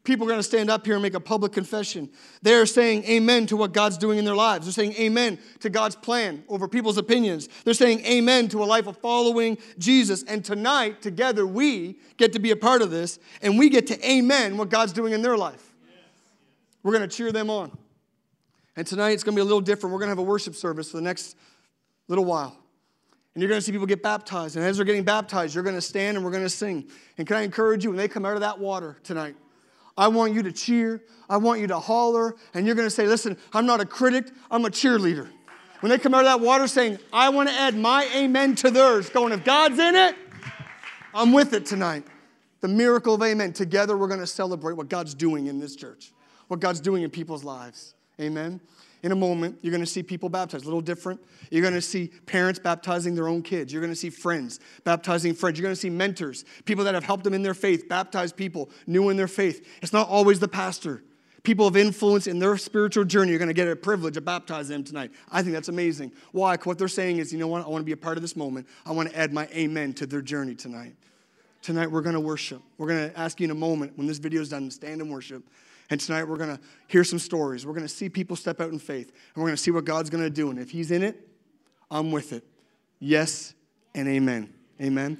People 0.03 0.25
are 0.25 0.29
going 0.29 0.39
to 0.39 0.43
stand 0.43 0.69
up 0.69 0.85
here 0.85 0.95
and 0.95 1.01
make 1.01 1.13
a 1.13 1.19
public 1.21 1.53
confession. 1.53 2.09
They're 2.41 2.65
saying 2.65 3.05
amen 3.05 3.45
to 3.47 3.55
what 3.55 3.71
God's 3.71 3.97
doing 3.97 4.19
in 4.19 4.25
their 4.25 4.35
lives. 4.35 4.65
They're 4.65 4.73
saying 4.73 4.93
amen 4.99 5.39
to 5.61 5.69
God's 5.69 5.95
plan 5.95 6.43
over 6.49 6.67
people's 6.67 6.97
opinions. 6.97 7.47
They're 7.63 7.73
saying 7.73 8.05
amen 8.05 8.49
to 8.49 8.61
a 8.63 8.65
life 8.65 8.87
of 8.87 8.97
following 8.97 9.57
Jesus. 9.77 10.23
And 10.23 10.43
tonight, 10.43 11.01
together, 11.01 11.47
we 11.47 11.99
get 12.17 12.33
to 12.33 12.39
be 12.39 12.51
a 12.51 12.57
part 12.57 12.81
of 12.81 12.91
this 12.91 13.17
and 13.41 13.57
we 13.57 13.69
get 13.69 13.87
to 13.87 14.09
amen 14.09 14.57
what 14.57 14.67
God's 14.67 14.91
doing 14.91 15.13
in 15.13 15.21
their 15.21 15.37
life. 15.37 15.66
We're 16.87 16.93
going 16.93 17.09
to 17.09 17.13
cheer 17.13 17.33
them 17.33 17.49
on. 17.49 17.77
And 18.77 18.87
tonight, 18.87 19.09
it's 19.09 19.21
going 19.21 19.35
to 19.35 19.39
be 19.39 19.41
a 19.41 19.43
little 19.43 19.59
different. 19.59 19.91
We're 19.91 19.99
going 19.99 20.07
to 20.07 20.11
have 20.11 20.19
a 20.19 20.23
worship 20.23 20.55
service 20.55 20.89
for 20.89 20.95
the 20.95 21.03
next 21.03 21.35
little 22.07 22.23
while. 22.23 22.57
And 23.33 23.41
you're 23.41 23.49
going 23.49 23.59
to 23.59 23.61
see 23.61 23.73
people 23.73 23.87
get 23.87 24.01
baptized. 24.01 24.55
And 24.55 24.63
as 24.63 24.77
they're 24.77 24.85
getting 24.85 25.03
baptized, 25.03 25.53
you're 25.53 25.65
going 25.65 25.75
to 25.75 25.81
stand 25.81 26.15
and 26.15 26.25
we're 26.25 26.31
going 26.31 26.45
to 26.45 26.49
sing. 26.49 26.87
And 27.17 27.27
can 27.27 27.35
I 27.35 27.41
encourage 27.41 27.83
you, 27.83 27.89
when 27.89 27.97
they 27.97 28.07
come 28.07 28.23
out 28.23 28.35
of 28.35 28.39
that 28.39 28.57
water 28.57 28.95
tonight, 29.03 29.35
I 29.97 30.07
want 30.07 30.31
you 30.31 30.41
to 30.43 30.51
cheer. 30.53 31.03
I 31.29 31.35
want 31.35 31.59
you 31.59 31.67
to 31.67 31.77
holler. 31.77 32.37
And 32.53 32.65
you're 32.65 32.75
going 32.75 32.87
to 32.87 32.89
say, 32.89 33.05
listen, 33.05 33.35
I'm 33.51 33.65
not 33.65 33.81
a 33.81 33.85
critic, 33.85 34.31
I'm 34.49 34.63
a 34.63 34.69
cheerleader. 34.69 35.27
When 35.81 35.89
they 35.89 35.97
come 35.97 36.13
out 36.13 36.21
of 36.21 36.27
that 36.27 36.39
water 36.39 36.69
saying, 36.69 36.99
I 37.11 37.27
want 37.27 37.49
to 37.49 37.55
add 37.55 37.75
my 37.75 38.09
amen 38.15 38.55
to 38.55 38.71
theirs, 38.71 39.09
going, 39.09 39.33
if 39.33 39.43
God's 39.43 39.77
in 39.77 39.93
it, 39.93 40.15
I'm 41.13 41.33
with 41.33 41.51
it 41.51 41.65
tonight. 41.65 42.05
The 42.61 42.69
miracle 42.69 43.15
of 43.15 43.21
amen. 43.21 43.51
Together, 43.51 43.97
we're 43.97 44.07
going 44.07 44.21
to 44.21 44.25
celebrate 44.25 44.77
what 44.77 44.87
God's 44.87 45.13
doing 45.13 45.47
in 45.47 45.59
this 45.59 45.75
church, 45.75 46.13
what 46.47 46.59
God's 46.59 46.79
doing 46.79 47.03
in 47.03 47.09
people's 47.09 47.43
lives. 47.43 47.93
Amen 48.19 48.59
in 49.03 49.11
a 49.11 49.15
moment, 49.15 49.57
you're 49.61 49.71
going 49.71 49.83
to 49.83 49.89
see 49.89 50.01
people 50.01 50.27
baptized, 50.27 50.63
a 50.63 50.67
little 50.67 50.81
different. 50.81 51.21
You're 51.51 51.61
going 51.61 51.73
to 51.73 51.81
see 51.81 52.07
parents 52.25 52.59
baptizing 52.59 53.15
their 53.15 53.27
own 53.27 53.41
kids. 53.41 53.71
You're 53.71 53.81
going 53.81 53.93
to 53.93 53.99
see 53.99 54.09
friends 54.09 54.59
baptizing 54.83 55.33
friends. 55.33 55.57
You're 55.57 55.63
going 55.63 55.75
to 55.75 55.79
see 55.79 55.89
mentors, 55.89 56.45
people 56.65 56.83
that 56.85 56.93
have 56.93 57.03
helped 57.03 57.23
them 57.23 57.33
in 57.33 57.43
their 57.43 57.53
faith, 57.53 57.87
baptize 57.87 58.33
people 58.33 58.69
new 58.85 59.09
in 59.09 59.17
their 59.17 59.27
faith. 59.27 59.67
It's 59.81 59.93
not 59.93 60.09
always 60.09 60.39
the 60.39 60.47
pastor. 60.47 61.03
People 61.43 61.67
of 61.67 61.77
influence 61.77 62.27
in 62.27 62.39
their 62.39 62.57
spiritual 62.57 63.05
journey 63.05 63.33
are 63.33 63.37
going 63.37 63.47
to 63.47 63.53
get 63.53 63.67
a 63.67 63.75
privilege 63.75 64.17
of 64.17 64.25
baptizing 64.25 64.75
them 64.75 64.83
tonight. 64.83 65.11
I 65.31 65.41
think 65.41 65.53
that's 65.53 65.69
amazing. 65.69 66.11
Why? 66.33 66.57
What 66.57 66.77
they're 66.77 66.89
saying 66.89 67.19
is, 67.19 67.31
you 67.31 67.39
know 67.39 67.47
what? 67.47 67.65
I 67.65 67.69
want 67.69 67.81
to 67.81 67.85
be 67.85 67.93
a 67.93 67.97
part 67.97 68.17
of 68.17 68.21
this 68.21 68.35
moment. 68.35 68.67
I 68.85 68.91
want 68.91 69.09
to 69.09 69.17
add 69.17 69.31
my 69.31 69.47
amen 69.53 69.93
to 69.93 70.05
their 70.05 70.21
journey 70.21 70.55
tonight. 70.55 70.95
Tonight, 71.61 71.89
we're 71.89 72.01
going 72.01 72.15
to 72.15 72.19
worship. 72.19 72.61
We're 72.77 72.87
going 72.87 73.09
to 73.11 73.17
ask 73.17 73.39
you 73.39 73.45
in 73.45 73.51
a 73.51 73.55
moment 73.55 73.97
when 73.97 74.07
this 74.07 74.17
video 74.17 74.41
is 74.41 74.49
done, 74.49 74.69
stand 74.71 74.99
and 74.99 75.09
worship. 75.09 75.43
And 75.89 75.99
tonight 75.99 76.25
we're 76.25 76.37
going 76.37 76.55
to 76.55 76.59
hear 76.87 77.03
some 77.03 77.19
stories. 77.19 77.65
We're 77.65 77.73
going 77.73 77.87
to 77.87 77.93
see 77.93 78.09
people 78.09 78.35
step 78.35 78.59
out 78.59 78.71
in 78.71 78.79
faith. 78.79 79.07
And 79.09 79.43
we're 79.43 79.49
going 79.49 79.55
to 79.55 79.61
see 79.61 79.71
what 79.71 79.85
God's 79.85 80.09
going 80.09 80.23
to 80.23 80.29
do. 80.29 80.49
And 80.49 80.59
if 80.59 80.69
He's 80.69 80.91
in 80.91 81.03
it, 81.03 81.27
I'm 81.89 82.11
with 82.11 82.33
it. 82.33 82.43
Yes 82.99 83.53
and 83.95 84.07
amen. 84.07 84.53
Amen. 84.81 85.17